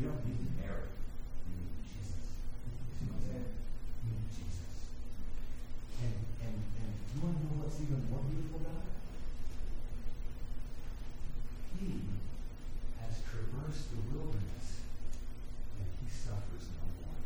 [0.00, 0.88] You don't need Mary.
[1.44, 2.24] You need Jesus.
[2.64, 3.52] You see what I'm?
[4.00, 4.96] You need Jesus.
[6.00, 8.96] And, and, and do you want to know what's even more beautiful about it?
[11.82, 12.11] He
[13.72, 14.84] traversed the wilderness
[15.80, 17.16] and he suffers no more.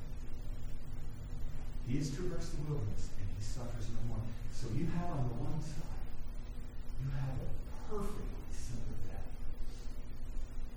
[1.88, 4.22] He has traversed the wilderness and he suffers no more.
[4.55, 6.07] So you have on the one side,
[7.03, 7.51] you have a
[7.90, 9.34] perfectly sympathetic,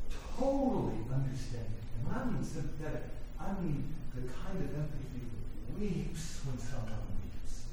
[0.09, 1.86] totally understanding.
[1.93, 3.05] And when I mean sympathetic,
[3.38, 7.70] I mean the kind of empathy that weeps when someone weeps,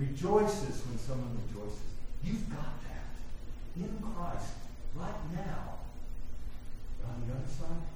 [0.00, 1.92] rejoices when someone rejoices.
[2.24, 3.12] You've got that
[3.76, 4.64] in Christ
[4.96, 5.87] right now.
[7.04, 7.86] On the other side,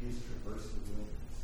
[0.00, 1.38] he has traversed the wilderness.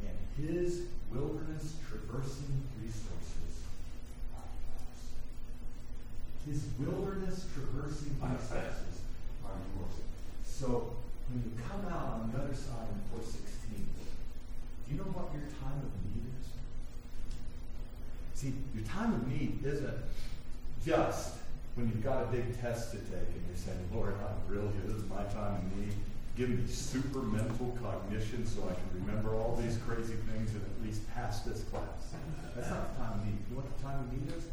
[0.00, 3.52] And his wilderness traversing resources
[4.36, 5.00] are yours.
[6.46, 9.04] His wilderness traversing resources
[9.44, 9.96] are yours.
[10.44, 10.96] So
[11.28, 13.84] when you come out on the other side in 416,
[14.86, 16.48] do you know what your time of need is?
[18.34, 20.00] See, your time of need isn't
[20.84, 21.41] just
[21.74, 24.96] when you've got a big test to take and you're saying, Lord, I'm really, this
[24.96, 25.94] is my time of need.
[26.36, 30.84] Give me super mental cognition so I can remember all these crazy things and at
[30.84, 32.12] least pass this class.
[32.54, 33.36] That's not the time of need.
[33.48, 34.44] You know what the time of need is?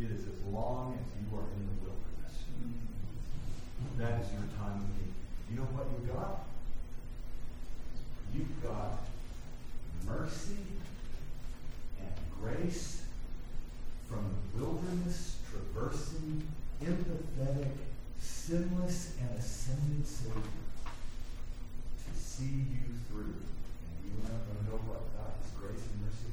[0.00, 2.36] It is as long as you are in the wilderness.
[3.98, 5.12] That is your time of need.
[5.50, 6.44] You know what you got?
[8.32, 9.04] You've got
[10.06, 10.56] mercy
[12.42, 13.02] grace
[14.08, 14.24] from
[14.54, 16.42] the wilderness traversing,
[16.82, 17.70] empathetic,
[18.20, 20.42] sinless, and ascended Savior
[22.04, 23.34] to see you through.
[23.34, 26.32] And you want to know what God's grace and mercy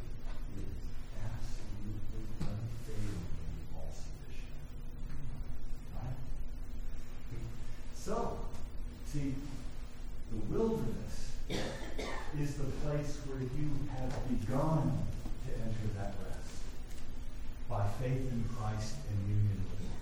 [0.58, 0.82] is
[1.24, 4.56] absolutely unfailingly all sufficient.
[5.96, 6.20] Right?
[7.96, 8.38] So,
[9.06, 9.36] see,
[10.32, 11.32] the wilderness
[12.40, 15.06] is the place where you have begun
[15.66, 16.54] enter that rest
[17.70, 19.98] by faith in Christ and union with Him.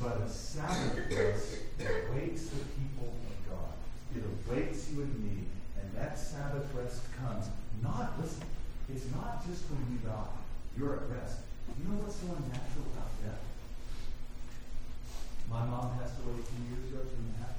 [0.00, 3.76] But a Sabbath rest awaits the people of God.
[4.16, 5.44] It awaits you and me.
[5.80, 7.46] And that Sabbath rest comes
[7.82, 8.48] not, listen,
[8.88, 10.32] it's not just when you die.
[10.78, 11.44] You're at rest.
[11.76, 13.44] You know what's so unnatural about death?
[15.50, 17.56] My mom passed away a few years ago, two and a half.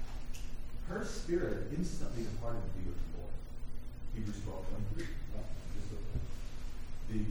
[0.89, 3.35] Her spirit instantly departed to be with the Lord.
[4.13, 5.05] Hebrews 12, 23.
[5.33, 5.45] Well,
[5.77, 6.25] just look at it.
[7.09, 7.21] The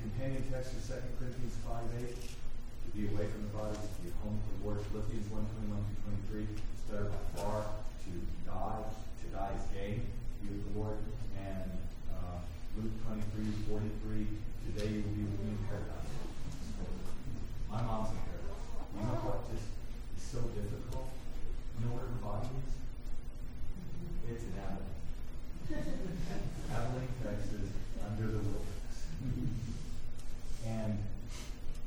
[0.00, 2.14] companion text of 2 Corinthians 5, 8.
[2.14, 4.78] To be away from the body, to be home with the Lord.
[4.94, 5.82] Philippians 1 21
[6.30, 6.46] 23.
[6.46, 8.10] It's better by far to
[8.46, 8.86] die.
[8.86, 10.06] To die is gain.
[10.06, 11.02] To be with the Lord.
[11.34, 11.66] And
[12.14, 12.38] uh,
[12.78, 14.70] Luke 23, 43.
[14.70, 16.14] Today you will be with me in paradise.
[17.66, 18.62] My mom's in paradise.
[18.94, 21.10] You know what just is so difficult?
[21.74, 22.70] You know where her body is?
[24.30, 24.94] It's an Abilene.
[26.70, 27.66] Abilene, Texas,
[27.98, 28.73] under the wilderness.
[29.24, 31.00] And,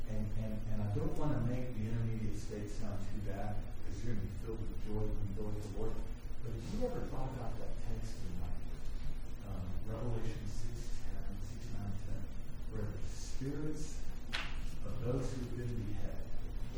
[0.10, 4.02] and, and, and I don't want to make the intermediate state sound too bad because
[4.02, 5.94] you're going to be filled with joy when you go with the Lord.
[6.42, 8.58] But have you ever thought about that text in like
[9.50, 10.74] um, Revelation 6,
[11.14, 11.30] 10,
[11.62, 14.02] 6, 9, 10, where the spirits
[14.82, 16.26] of those who've been beheaded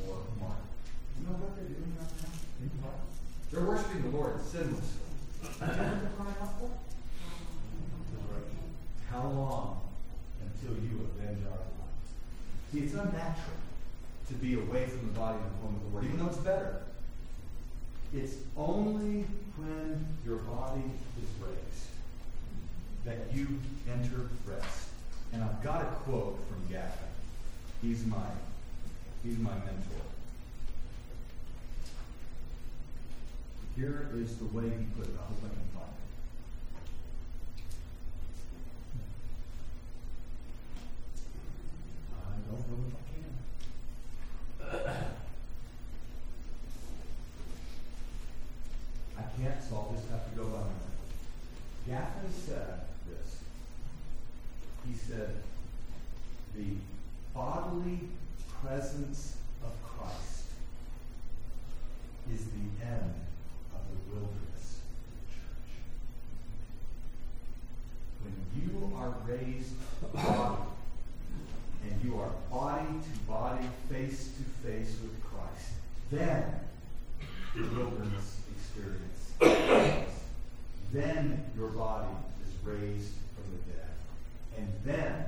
[0.08, 0.72] or martyred,
[1.16, 2.36] you know what they're doing right now?
[2.60, 3.00] In part?
[3.48, 5.08] They're worshiping the Lord sinlessly.
[5.40, 6.72] You know what they're crying out for?
[9.10, 9.89] How long
[10.62, 12.10] until you avenge our lives?
[12.72, 13.58] See, it's unnatural
[14.28, 16.38] to be away from the body and the home of the Lord, even though it's
[16.38, 16.82] better.
[18.14, 19.26] It's only
[19.58, 20.84] when your body
[21.22, 21.90] is raised
[23.06, 23.48] that you
[23.92, 24.90] enter rest.
[25.34, 27.10] And I've got a quote from Gaffin.
[27.82, 28.18] He's my,
[29.24, 30.04] he's my mentor.
[33.76, 35.14] Here is the way he put it.
[35.18, 35.99] I hope I can find it.
[49.18, 51.00] I can't, so I'll just have to go by memory.
[51.90, 53.30] Gaffin said this.
[54.88, 55.36] He said,
[56.56, 56.66] the
[57.34, 58.00] bodily
[58.64, 60.46] presence of Christ
[62.34, 63.14] is the end
[63.74, 65.70] of the wilderness of the church.
[68.24, 69.74] When you are raised
[70.14, 70.64] body,
[71.84, 75.72] and you are body to body, face to face with Christ,
[76.12, 76.44] then
[77.56, 79.20] the wilderness experience.
[80.94, 82.08] then your body
[82.46, 83.90] is raised from the dead.
[84.58, 85.26] And then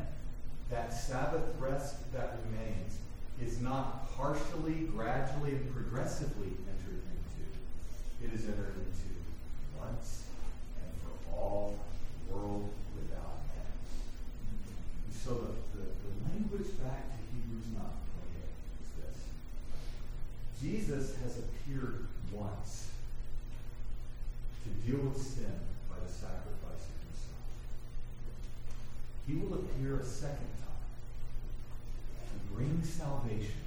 [0.69, 2.97] that Sabbath rest that remains
[3.41, 8.25] is not partially, gradually, and progressively entered into.
[8.25, 9.11] It is entered into
[9.79, 10.23] once
[10.77, 11.79] and for all,
[12.29, 13.67] world without end.
[15.07, 18.47] And so the, the, the language back to Hebrews 9 28
[18.79, 19.17] is this.
[20.61, 22.89] Jesus has appeared once
[24.63, 27.43] to deal with sin by the sacrifice of himself.
[29.27, 30.83] He will appear a second time
[32.29, 33.61] to bring salvation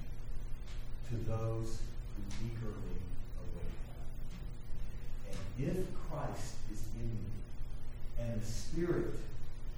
[1.09, 1.79] to those
[2.15, 3.01] who eagerly
[3.41, 5.37] await him.
[5.59, 9.15] And if Christ is in you, and the Spirit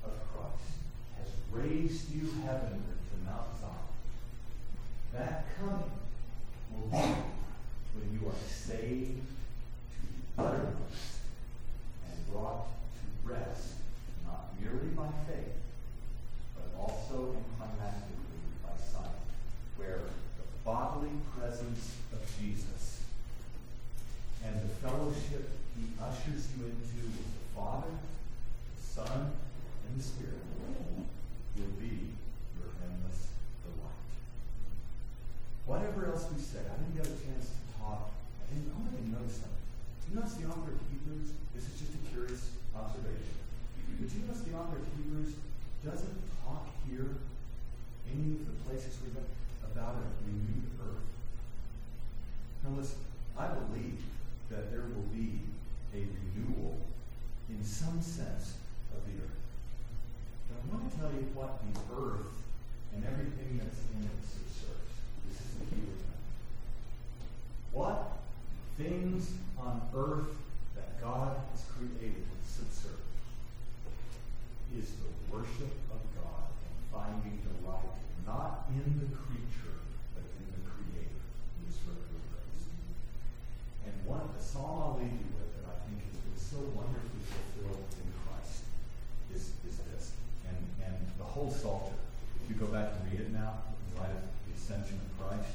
[0.04, 0.76] of Christ
[1.18, 3.72] has raised you heavenward to Mount Zion,
[5.14, 5.90] that coming
[6.74, 7.14] will be
[7.94, 9.24] when you are saved
[9.94, 11.16] to uttermost
[12.06, 13.74] and brought to rest,
[14.26, 15.54] not merely by faith,
[17.06, 17.78] also and
[18.62, 19.14] by sight,
[19.76, 20.00] where
[20.38, 23.02] the bodily presence of Jesus
[24.44, 30.40] and the fellowship he ushers you into with the Father, the Son, and the Spirit
[31.56, 32.10] will be
[32.58, 33.30] your endless
[33.62, 34.10] delight.
[35.66, 38.10] Whatever else we say, I didn't get a chance to talk.
[38.42, 39.66] I didn't, I to notice something.
[40.02, 41.30] Do You notice the author of Hebrews?
[41.54, 43.36] This is just a curious observation.
[44.00, 45.45] But you notice the author of Hebrews
[45.84, 47.16] doesn't talk here,
[48.10, 49.24] any of the places we've been,
[49.72, 51.04] about a renewed earth.
[52.64, 52.98] Now listen,
[53.38, 54.00] I believe
[54.50, 55.40] that there will be
[55.94, 56.78] a renewal
[57.48, 58.54] in some sense
[58.94, 59.42] of the earth.
[60.48, 62.32] But I want to tell you what the earth
[62.94, 64.94] and everything that's in it subserves.
[65.28, 66.00] This is the key word.
[67.72, 68.16] What
[68.78, 70.34] things on earth
[70.74, 73.05] that God has created subserve
[74.74, 77.96] is the worship of God and finding delight
[78.26, 79.78] not in the creature,
[80.18, 82.70] but in the Creator, who is forever praised.
[83.86, 87.22] And one, the psalm I'll leave you with that I think has been so wonderfully
[87.22, 88.66] fulfilled in Christ
[89.30, 90.18] is, is this.
[90.50, 91.94] And, and the whole Psalter,
[92.42, 95.54] if you go back and read it now, in light of the ascension of Christ,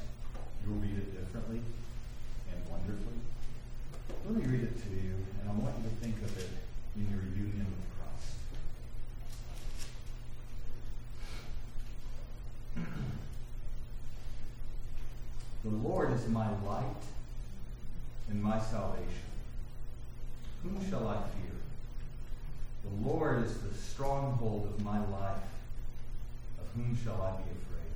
[0.64, 3.20] you'll read it differently and wonderfully.
[4.24, 6.55] Let me read it to you, and I want you to think of it
[6.95, 7.91] in your union with
[15.64, 17.03] The Lord is my light
[18.30, 19.30] and my salvation.
[20.64, 21.51] Whom shall I fear?
[22.84, 25.38] The Lord is the stronghold of my life.
[26.59, 27.93] Of whom shall I be afraid?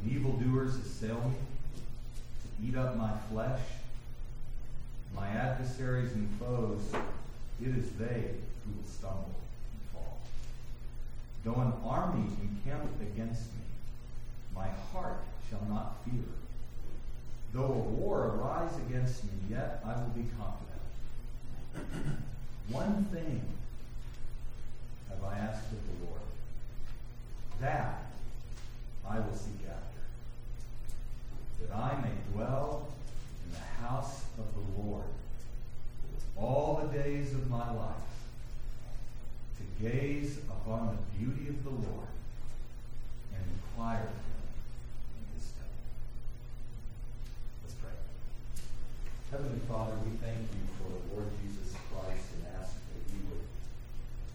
[0.00, 1.36] When evildoers assail me
[2.42, 3.60] to eat up my flesh,
[5.14, 6.80] my adversaries and foes,
[7.60, 8.34] it is they
[8.64, 9.34] who will stumble
[9.70, 10.18] and fall.
[11.44, 13.61] Though an army encamp against me,
[14.54, 16.24] my heart shall not fear.
[17.52, 20.72] Though a war arise against me, yet I will be confident.
[22.70, 23.42] One thing
[25.10, 26.20] have I asked of the Lord,
[27.60, 28.06] that
[29.06, 30.02] I will seek after,
[31.60, 32.88] that I may dwell
[33.44, 35.04] in the house of the Lord
[36.36, 37.96] all the days of my life,
[39.58, 42.08] to gaze upon the beauty of the Lord
[43.34, 44.08] and inquire
[49.32, 53.48] Heavenly Father, we thank you for the Lord Jesus Christ and ask that you would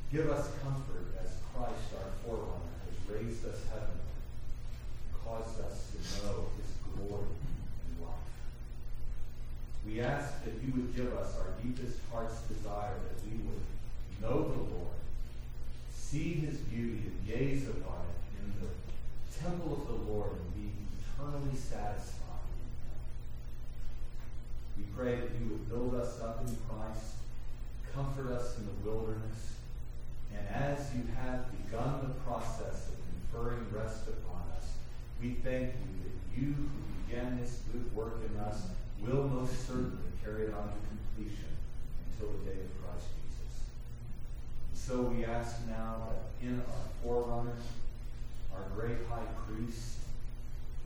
[0.09, 4.17] give us comfort as Christ, our forerunner, has raised us heavenward,
[5.21, 8.33] caused us to know his glory and life.
[9.85, 13.61] We ask that you would give us our deepest heart's desire that we would
[14.17, 14.97] know the Lord,
[15.93, 20.73] see his beauty, and gaze upon it in the temple of the Lord and be
[20.97, 22.16] eternally satisfied
[24.97, 27.13] pray that you would build us up in Christ,
[27.93, 29.53] comfort us in the wilderness,
[30.35, 32.95] and as you have begun the process of
[33.31, 34.65] conferring rest upon us,
[35.21, 36.67] we thank you that you who
[37.05, 38.63] began this good work in us
[38.99, 41.45] will most certainly carry it on to completion
[42.11, 43.53] until the day of Christ Jesus.
[44.73, 47.53] So we ask now that in our forerunner,
[48.51, 49.97] our great high priest,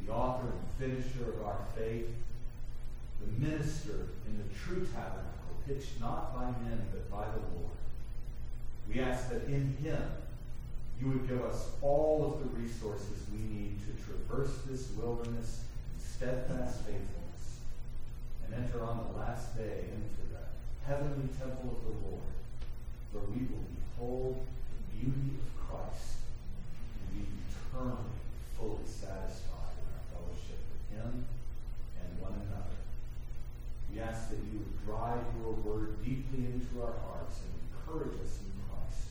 [0.05, 2.09] the author and finisher of our faith,
[3.21, 7.77] the minister in the true tabernacle, pitched not by men but by the Lord,
[8.89, 10.01] we ask that in him
[10.99, 15.63] you would give us all of the resources we need to traverse this wilderness
[15.93, 17.59] in steadfast faithfulness
[18.45, 20.43] and enter on the last day into the
[20.85, 22.33] heavenly temple of the Lord,
[23.11, 23.65] where we will
[23.95, 26.21] behold the beauty of Christ
[26.99, 28.17] and be eternally
[28.57, 31.25] fully satisfied in our fellowship with him
[31.97, 32.80] and one another.
[33.93, 38.39] We ask that you would drive your word deeply into our hearts and encourage us
[38.39, 39.03] in Christ.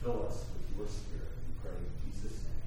[0.00, 2.64] Fill us with your spirit, we pray in Jesus' name.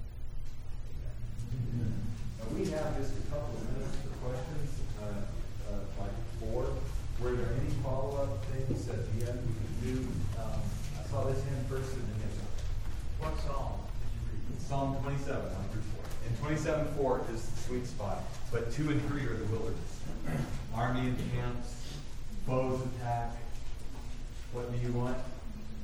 [1.73, 1.97] Amen.
[2.37, 4.69] Now we have just a couple of minutes for questions,
[5.01, 5.25] uh,
[5.73, 6.69] uh, like four.
[7.17, 9.97] Were there any follow-up things at the end we could do?
[10.37, 10.61] Um,
[11.01, 12.53] I saw this hand first and then this one.
[13.25, 14.21] What psalm did you
[14.53, 14.61] read?
[14.61, 16.05] Psalm 27, 1 through 4.
[16.29, 18.21] And 27.4 is the sweet spot.
[18.51, 19.96] But 2 and 3 are the wilderness.
[20.73, 21.83] Army encamps,
[22.45, 23.31] foes attack.
[24.53, 25.17] What do you want?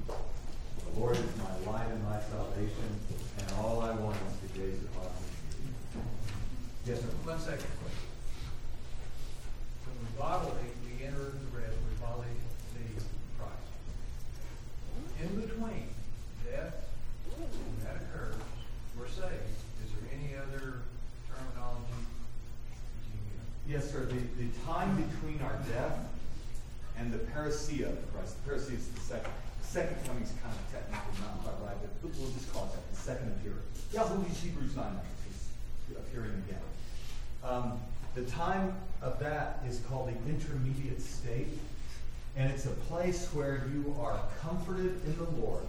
[0.08, 2.90] The Lord is my light and my salvation,
[3.40, 5.34] and all I want is to gaze upon him.
[6.86, 7.08] Yes, sir.
[7.24, 8.08] One second, question.
[9.88, 12.28] When we bodily, we enter into rest, we bodily
[12.76, 12.92] see
[13.40, 13.72] Christ.
[15.24, 15.88] In between
[16.44, 16.76] death,
[17.40, 17.50] when
[17.88, 18.36] that occurs,
[19.00, 19.48] we're saved.
[19.84, 20.84] Is there any other
[21.32, 22.04] terminology
[22.68, 24.06] that you can Yes, sir.
[24.06, 25.98] The, the time between our death
[26.98, 27.96] and the parousia
[28.46, 29.32] of The is second.
[29.62, 32.74] The second coming is kind of technically not quite right, but we'll just call it
[32.74, 32.94] that.
[32.94, 33.60] The second appearing.
[33.94, 34.86] We'll use Hebrews 9
[35.88, 36.62] He's appearing again.
[37.44, 37.80] Um,
[38.16, 41.48] the time of that is called the intermediate state,
[42.36, 45.64] and it's a place where you are comforted in the Lord,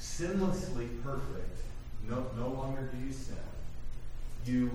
[0.00, 1.60] sinlessly perfect.
[2.08, 3.36] No, no longer do you sin.
[4.44, 4.70] You,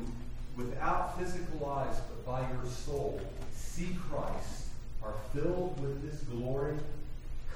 [0.57, 3.21] without physical eyes, but by your soul,
[3.53, 4.60] see Christ,
[5.03, 6.75] are filled with this glory,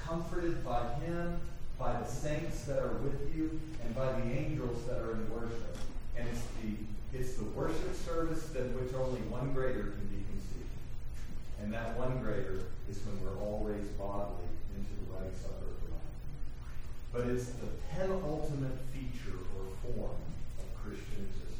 [0.04, 1.40] comforted by Him,
[1.78, 5.76] by the saints that are with you, and by the angels that are in worship.
[6.16, 6.72] And it's the
[7.16, 10.68] it's the worship service than which only one greater can be conceived.
[11.62, 14.44] And that one greater is when we're all raised bodily
[14.76, 15.96] into the right supper of the.
[17.12, 20.20] But it's the penultimate feature or form
[20.58, 21.56] of Christian existence.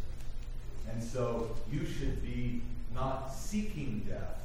[0.93, 2.61] And so you should be
[2.95, 4.43] not seeking death,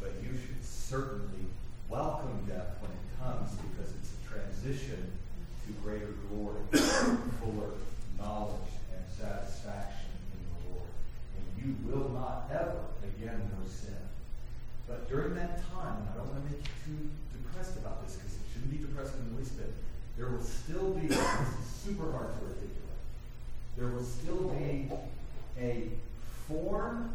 [0.00, 0.63] but you should
[0.94, 1.42] certainly
[1.88, 5.10] welcome death when it comes because it's a transition
[5.66, 6.62] to greater glory,
[7.42, 7.74] fuller
[8.16, 10.86] knowledge and satisfaction in the Lord.
[11.34, 13.98] And you will not ever again know sin.
[14.86, 17.10] But during that time, and I don't want to make you too
[17.42, 19.74] depressed about this because it shouldn't be depressing in the least bit,
[20.16, 23.02] there will still be, this is super hard to articulate,
[23.76, 24.86] there will still be
[25.58, 25.90] a
[26.46, 27.10] form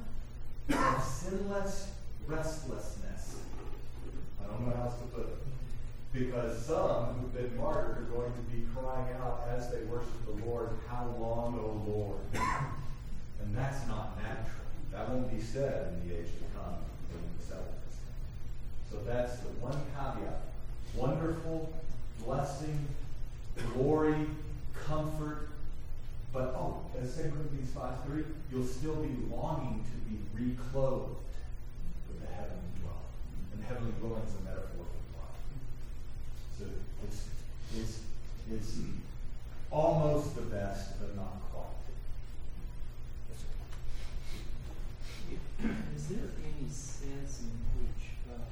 [0.68, 1.92] of sinless
[2.28, 3.00] restlessness.
[4.44, 5.38] I don't know how else to put it.
[6.12, 10.46] Because some who've been martyred are going to be crying out as they worship the
[10.46, 12.20] Lord, How long, O Lord?
[13.42, 14.66] And that's not natural.
[14.92, 16.76] That won't be said in the age to come
[17.10, 17.74] when the settlement
[18.92, 20.42] So that's the one caveat.
[20.96, 21.72] Wonderful,
[22.24, 22.88] blessing,
[23.74, 24.28] glory,
[24.86, 25.50] comfort.
[26.34, 31.16] But oh, as 2 Corinthians 5 3, you'll still be longing to be reclothed
[32.08, 33.54] with the heavenly dwelling.
[33.54, 35.62] And heavenly dwelling is a metaphor for body.
[36.58, 36.66] So
[37.06, 37.30] it's,
[37.78, 38.00] it's,
[38.52, 38.80] it's
[39.72, 41.66] almost the best, but not quite.
[45.96, 48.50] Is there any sense in which uh,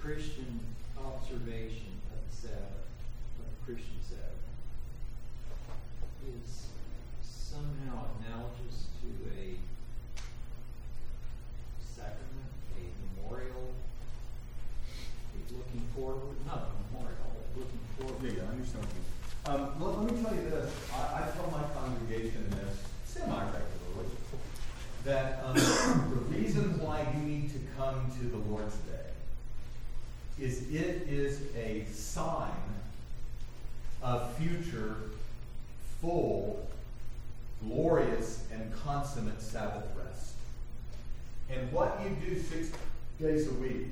[0.00, 0.60] Christian
[0.96, 2.86] observation of the Sabbath,
[3.38, 4.48] of the Christian Sabbath,
[6.26, 6.66] is
[7.20, 9.58] somehow analogous to a
[11.84, 12.84] sacrament, a
[13.20, 13.70] memorial,
[15.34, 18.36] a looking forward, not memorial, looking forward?
[18.36, 18.86] Yeah, I understand
[19.44, 20.72] um, let, let me tell you this.
[20.94, 23.62] I, I tell my congregation this semi-regularly
[25.04, 25.54] that um,
[26.10, 28.92] the reason why you need to come to the Lord's Day
[30.38, 32.50] is it is a sign
[34.00, 34.96] of future,
[36.00, 36.68] full,
[37.66, 40.34] glorious, and consummate Sabbath rest.
[41.50, 42.70] And what you do six
[43.20, 43.88] days a week,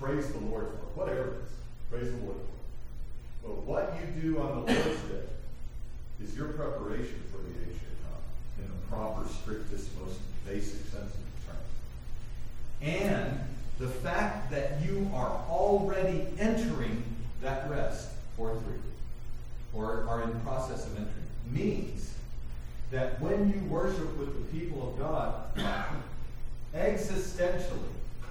[0.00, 1.52] praise the Lord for, whatever it is,
[1.90, 3.48] praise the Lord for.
[3.48, 5.26] But what you do on the Lord's Day
[6.22, 11.12] is your preparation for the age to come in the proper, strictest, most basic sense
[11.12, 11.60] of the term.
[12.82, 13.40] And
[13.78, 17.02] the fact that you are already entering
[17.40, 18.08] that rest,
[18.38, 18.78] or three,
[19.74, 21.10] or are in process of entering,
[21.50, 22.12] means
[22.90, 25.56] that when you worship with the people of God,
[26.74, 27.78] existentially,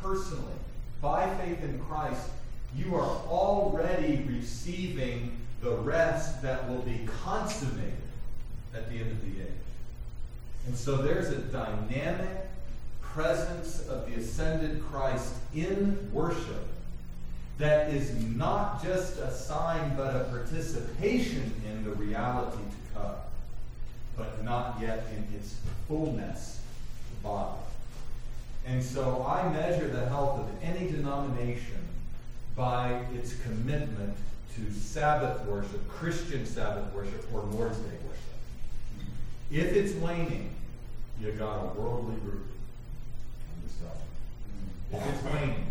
[0.01, 0.45] personally,
[1.01, 2.29] by faith in Christ,
[2.75, 7.93] you are already receiving the rest that will be consummated
[8.73, 9.47] at the end of the age.
[10.67, 12.47] And so there's a dynamic
[13.01, 16.67] presence of the ascended Christ in worship
[17.57, 23.15] that is not just a sign but a participation in the reality to come,
[24.17, 25.55] but not yet in its
[25.87, 26.61] fullness
[27.21, 27.59] body.
[28.65, 31.87] And so I measure the health of any denomination
[32.55, 34.15] by its commitment
[34.55, 39.07] to Sabbath worship, Christian Sabbath worship, or Lord's Day worship.
[39.49, 40.53] If it's waning,
[41.19, 42.45] you got a worldly group.
[44.93, 45.67] If it's waning,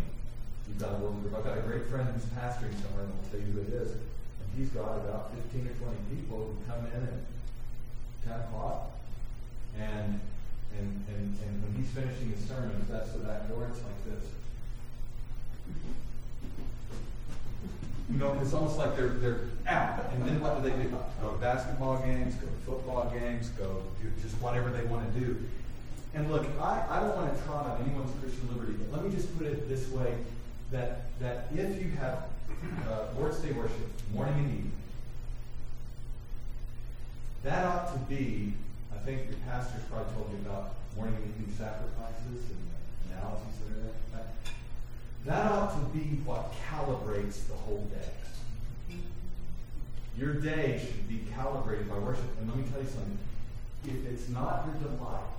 [0.67, 1.37] you've got a worldly group.
[1.37, 3.91] I've got a great friend who's pastoring somewhere, and I'll tell you who it is.
[3.91, 7.19] And he's got about 15 or 20 people who come in at
[8.25, 8.91] ten o'clock,
[9.77, 10.19] and
[10.77, 14.05] and and and when he's finishing his sermon, if that's the back door, it's like
[14.05, 14.23] this.
[18.11, 20.89] You know, it's almost like they're they're out, and then what do they do?
[21.21, 25.19] Go to basketball games, go to football games, go do just whatever they want to
[25.19, 25.37] do.
[26.13, 29.15] And look, I, I don't want to trot on anyone's Christian liberty, but let me
[29.15, 30.13] just put it this way:
[30.71, 32.25] that that if you have
[32.89, 33.77] uh, Lord's Day worship
[34.13, 34.71] morning and evening,
[37.43, 38.53] that ought to be.
[39.01, 43.73] I think your pastor's probably told you about morning evening sacrifices and the analogies that
[43.73, 44.29] are there.
[45.25, 48.13] That ought to be what calibrates the whole day.
[50.13, 52.29] Your day should be calibrated by worship.
[52.37, 53.17] And let me tell you something.
[53.89, 55.33] If it's not your delight,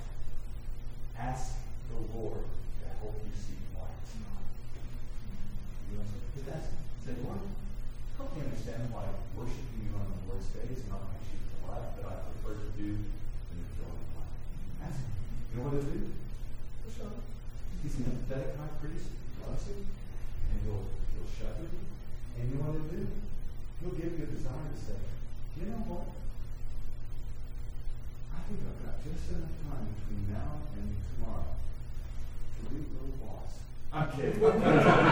[1.14, 1.54] ask
[1.86, 4.42] the Lord to help you see why it's not.
[5.86, 6.82] You know, just ask him.
[7.06, 7.38] Say, Lord,
[8.18, 9.06] help me understand why
[9.38, 12.70] worshiping you on the Lord's Day is not my chief delight, but I prefer to
[12.74, 12.98] do
[14.90, 16.00] You know what he'll do?
[16.82, 17.10] He'll show.
[17.82, 19.12] He's an empathetic high priest.
[19.12, 19.84] He loves you.
[19.84, 21.84] And he'll, he'll shepherd you.
[22.38, 23.04] And you know what he'll do?
[23.82, 24.98] He'll give you a desire to say,
[25.58, 26.06] you know what?
[28.32, 33.52] I think I've got just enough time between now and tomorrow to read Little Boss.
[33.92, 34.40] I'm kidding.
[34.40, 35.02] I'm kidding.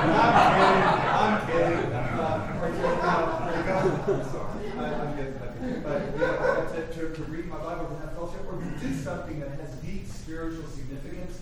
[1.20, 1.92] I'm kidding.
[1.92, 3.76] Uh, or just, uh, there you go.
[3.76, 4.40] I'm sorry.
[4.40, 4.59] I, I'm kidding.
[4.84, 5.82] I'm kidding.
[5.82, 8.94] But you know, to, to, to read my Bible, to have fellowship, or to do
[8.94, 11.40] something that has deep spiritual significance.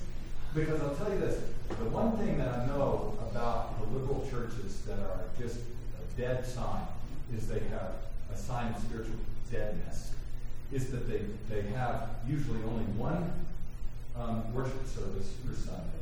[0.54, 4.80] Because I'll tell you this: the one thing that I know about the liberal churches
[4.86, 6.82] that are just a dead sign
[7.34, 7.92] is they have
[8.32, 9.16] a sign of spiritual
[9.50, 10.12] deadness.
[10.72, 13.30] Is that they they have usually only one
[14.16, 15.97] um, worship service per Sunday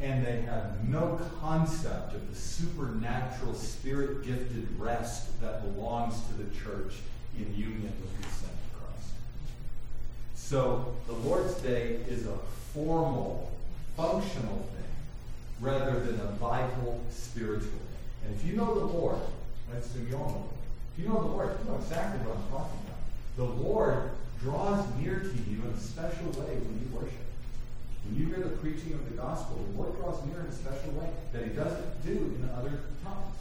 [0.00, 6.54] and they have no concept of the supernatural, spirit gifted rest that belongs to the
[6.56, 6.94] church
[7.38, 8.48] in union with the
[8.78, 9.10] Christ.
[10.34, 12.36] So the Lord's Day is a
[12.72, 13.50] formal,
[13.96, 14.84] functional thing
[15.60, 18.26] rather than a vital, spiritual thing.
[18.26, 19.18] And if you know the Lord,
[19.72, 20.16] let's assume you.
[20.96, 23.00] If you know the Lord, you know exactly what I'm talking about.
[23.36, 24.10] The Lord
[24.40, 27.23] draws near to you in a special way when you worship.
[28.04, 30.92] When you hear the preaching of the gospel, the Lord draws near in a special
[30.92, 33.36] way that He doesn't do in other times.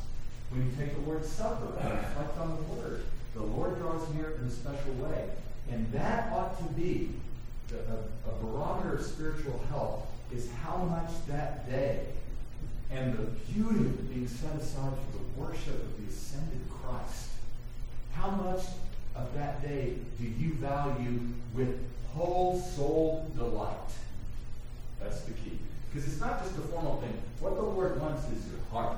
[0.49, 3.03] When you take the Lord's Supper and reflect on the Word,
[3.33, 5.29] the Lord draws near in a special way.
[5.71, 7.09] And that ought to be
[7.69, 12.05] the, a, a barometer of spiritual health is how much that day
[12.91, 17.29] and the beauty of being set aside for the worship of the ascended Christ.
[18.13, 18.63] How much
[19.15, 21.19] of that day do you value
[21.55, 21.79] with
[22.13, 23.77] whole soul delight?
[25.03, 25.59] That's the key.
[25.91, 27.13] Because it's not just a formal thing.
[27.39, 28.97] What the Lord wants is your heart.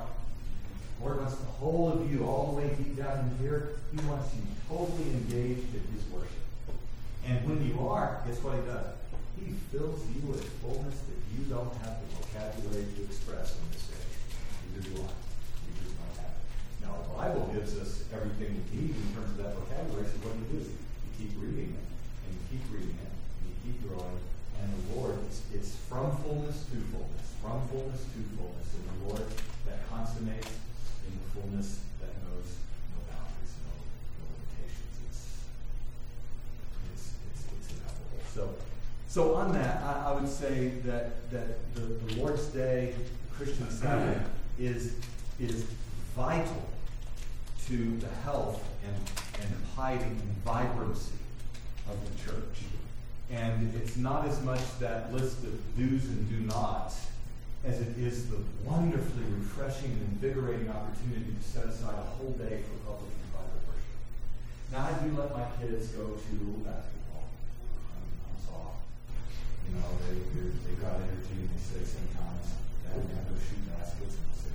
[0.98, 3.76] The Lord wants the whole of you, all the way deep down in here.
[3.92, 6.46] He wants you totally engaged in His worship.
[7.26, 8.96] And when you are, guess what He does?
[9.36, 13.92] He fills you with fullness that you don't have the vocabulary to express in this
[13.92, 14.16] age.
[14.72, 15.12] Neither do I.
[15.12, 16.44] You just don't have it.
[16.80, 20.08] Now, the Bible gives us everything we need in terms of that vocabulary.
[20.08, 20.72] So what do you do?
[20.72, 21.86] You keep reading it,
[22.24, 24.16] and you keep reading it, and you keep growing,
[24.62, 29.08] and the Lord, it's, it's from fullness to fullness, from fullness to fullness, and the
[29.08, 29.26] Lord
[29.66, 30.50] that consummates
[31.06, 32.48] in the fullness that knows
[32.92, 33.72] no boundaries, no,
[34.18, 34.96] no limitations.
[35.08, 35.22] It's,
[36.92, 38.22] it's, it's, it's ineffable.
[38.34, 38.54] So,
[39.08, 42.94] so on that, I, I would say that, that the, the Lord's Day,
[43.36, 44.22] Christian Sabbath,
[44.58, 44.94] is,
[45.38, 45.64] is
[46.14, 46.66] vital
[47.66, 48.94] to the health and,
[49.42, 51.12] and piety and vibrancy
[51.88, 52.62] of the church.
[53.30, 57.06] And it's not as much that list of do's and do nots
[57.64, 62.62] as it is the wonderfully refreshing and invigorating opportunity to set aside a whole day
[62.62, 63.98] for public and private worship.
[64.70, 67.26] Now, I do let my kids go to basketball.
[67.90, 68.86] I'm, I'm soft.
[69.66, 72.54] You know, they, they, they got energy and they say sometimes,
[72.86, 74.14] Dad, we have to shoot baskets.
[74.22, 74.54] And say,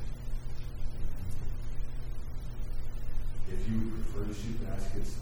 [3.51, 5.19] if you would prefer to shoot baskets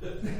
[0.00, 0.38] than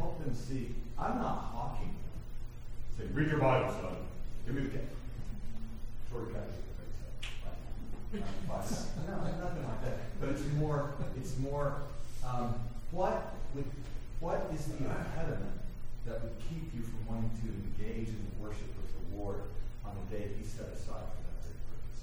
[0.00, 2.98] read your Bible, See, I'm not hawking them.
[2.98, 3.99] Say, read your Bible, son.
[4.50, 4.82] The cat.
[6.10, 6.58] Short cat is
[8.10, 10.18] No, nothing like that.
[10.18, 11.86] But it's more, it's more,
[12.26, 12.58] um,
[12.90, 13.30] what
[14.18, 15.54] what is the impediment
[16.04, 19.46] that would keep you from wanting to engage in the worship of the Lord
[19.86, 22.02] on the day He set aside for that purpose?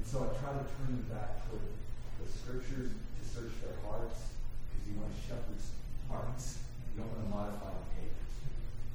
[0.00, 4.32] And so I try to turn them back toward the scriptures to search their hearts,
[4.72, 5.68] because you want to shepherds'
[6.08, 6.64] hearts.
[6.96, 8.32] You don't want to modify behaviors.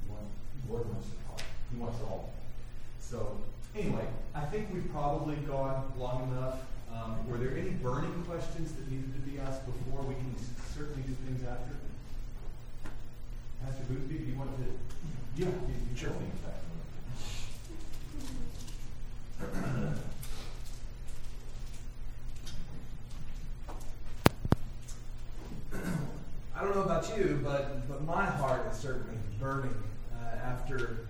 [0.02, 1.46] You want, the Lord wants your heart.
[1.70, 2.39] He wants all.
[3.00, 3.36] So,
[3.76, 6.58] anyway, I think we've probably gone long enough.
[6.92, 10.02] Um, were there any burning questions that needed to be asked before?
[10.02, 10.34] We can
[10.74, 11.74] certainly do things after.
[13.64, 14.62] Pastor Boothby, do you want to?
[15.36, 15.52] Yeah, you,
[15.90, 16.10] you sure.
[26.56, 29.74] I don't know about you, but but my heart is certainly burning
[30.12, 31.06] uh, after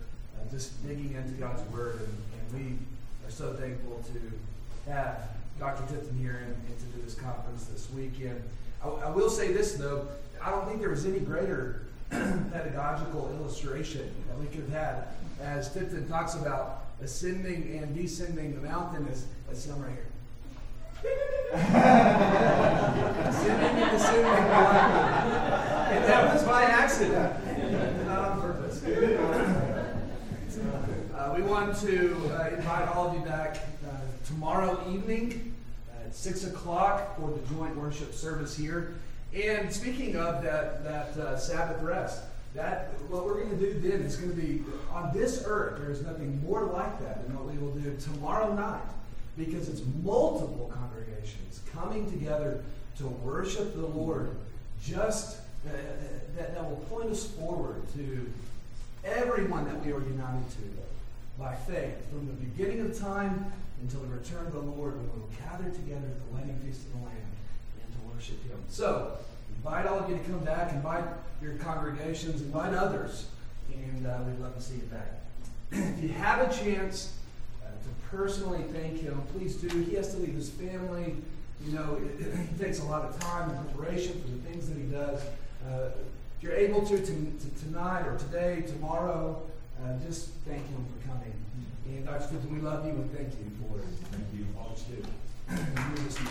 [0.50, 2.78] just digging into God's Word, and, and we
[3.26, 5.22] are so thankful to have
[5.58, 5.82] Dr.
[5.92, 8.42] Tipton here and, and to do this conference this weekend.
[8.82, 10.08] I, I will say this though,
[10.42, 15.04] I don't think there was any greater pedagogical illustration that we could have had
[15.40, 20.06] as Tipton talks about ascending and descending the mountain as, as some right here.
[23.24, 25.32] Ascending and descending the mountain.
[25.90, 28.82] And that was by accident, not on purpose.
[31.14, 33.90] Uh, we want to uh, invite all of you back uh,
[34.24, 35.54] tomorrow evening
[36.02, 38.94] at 6 o'clock for the joint worship service here.
[39.34, 42.22] And speaking of that, that uh, Sabbath rest,
[42.54, 45.78] that what we're going to do then is going to be on this earth.
[45.78, 48.80] There is nothing more like that than what we will do tomorrow night,
[49.36, 52.64] because it's multiple congregations coming together
[52.96, 54.34] to worship the Lord.
[54.82, 55.72] Just uh,
[56.38, 58.32] that, that will point us forward to
[59.04, 60.80] everyone that we are united to
[61.40, 63.50] by faith from the beginning of time
[63.80, 66.82] until the return of the Lord when we will gather together at the wedding feast
[66.82, 67.16] of the Lamb
[67.82, 68.62] and to worship Him.
[68.68, 69.16] So,
[69.56, 71.04] invite all of you to come back, invite
[71.40, 73.28] your congregations, invite others,
[73.72, 75.12] and uh, we'd love to see you back.
[75.72, 77.14] if you have a chance
[77.62, 79.68] uh, to personally thank Him, please do.
[79.68, 81.16] He has to leave his family.
[81.64, 84.68] You know, it, it, he takes a lot of time and preparation for the things
[84.68, 85.22] that he does.
[85.66, 85.90] Uh,
[86.36, 89.42] if you're able to, to, to tonight or today, tomorrow,
[89.84, 91.32] uh, just thank him for coming.
[91.86, 92.28] And Dr.
[92.28, 93.84] Tipton, we love you and thank you for it.
[94.12, 94.46] Thank you.
[94.58, 95.02] all do.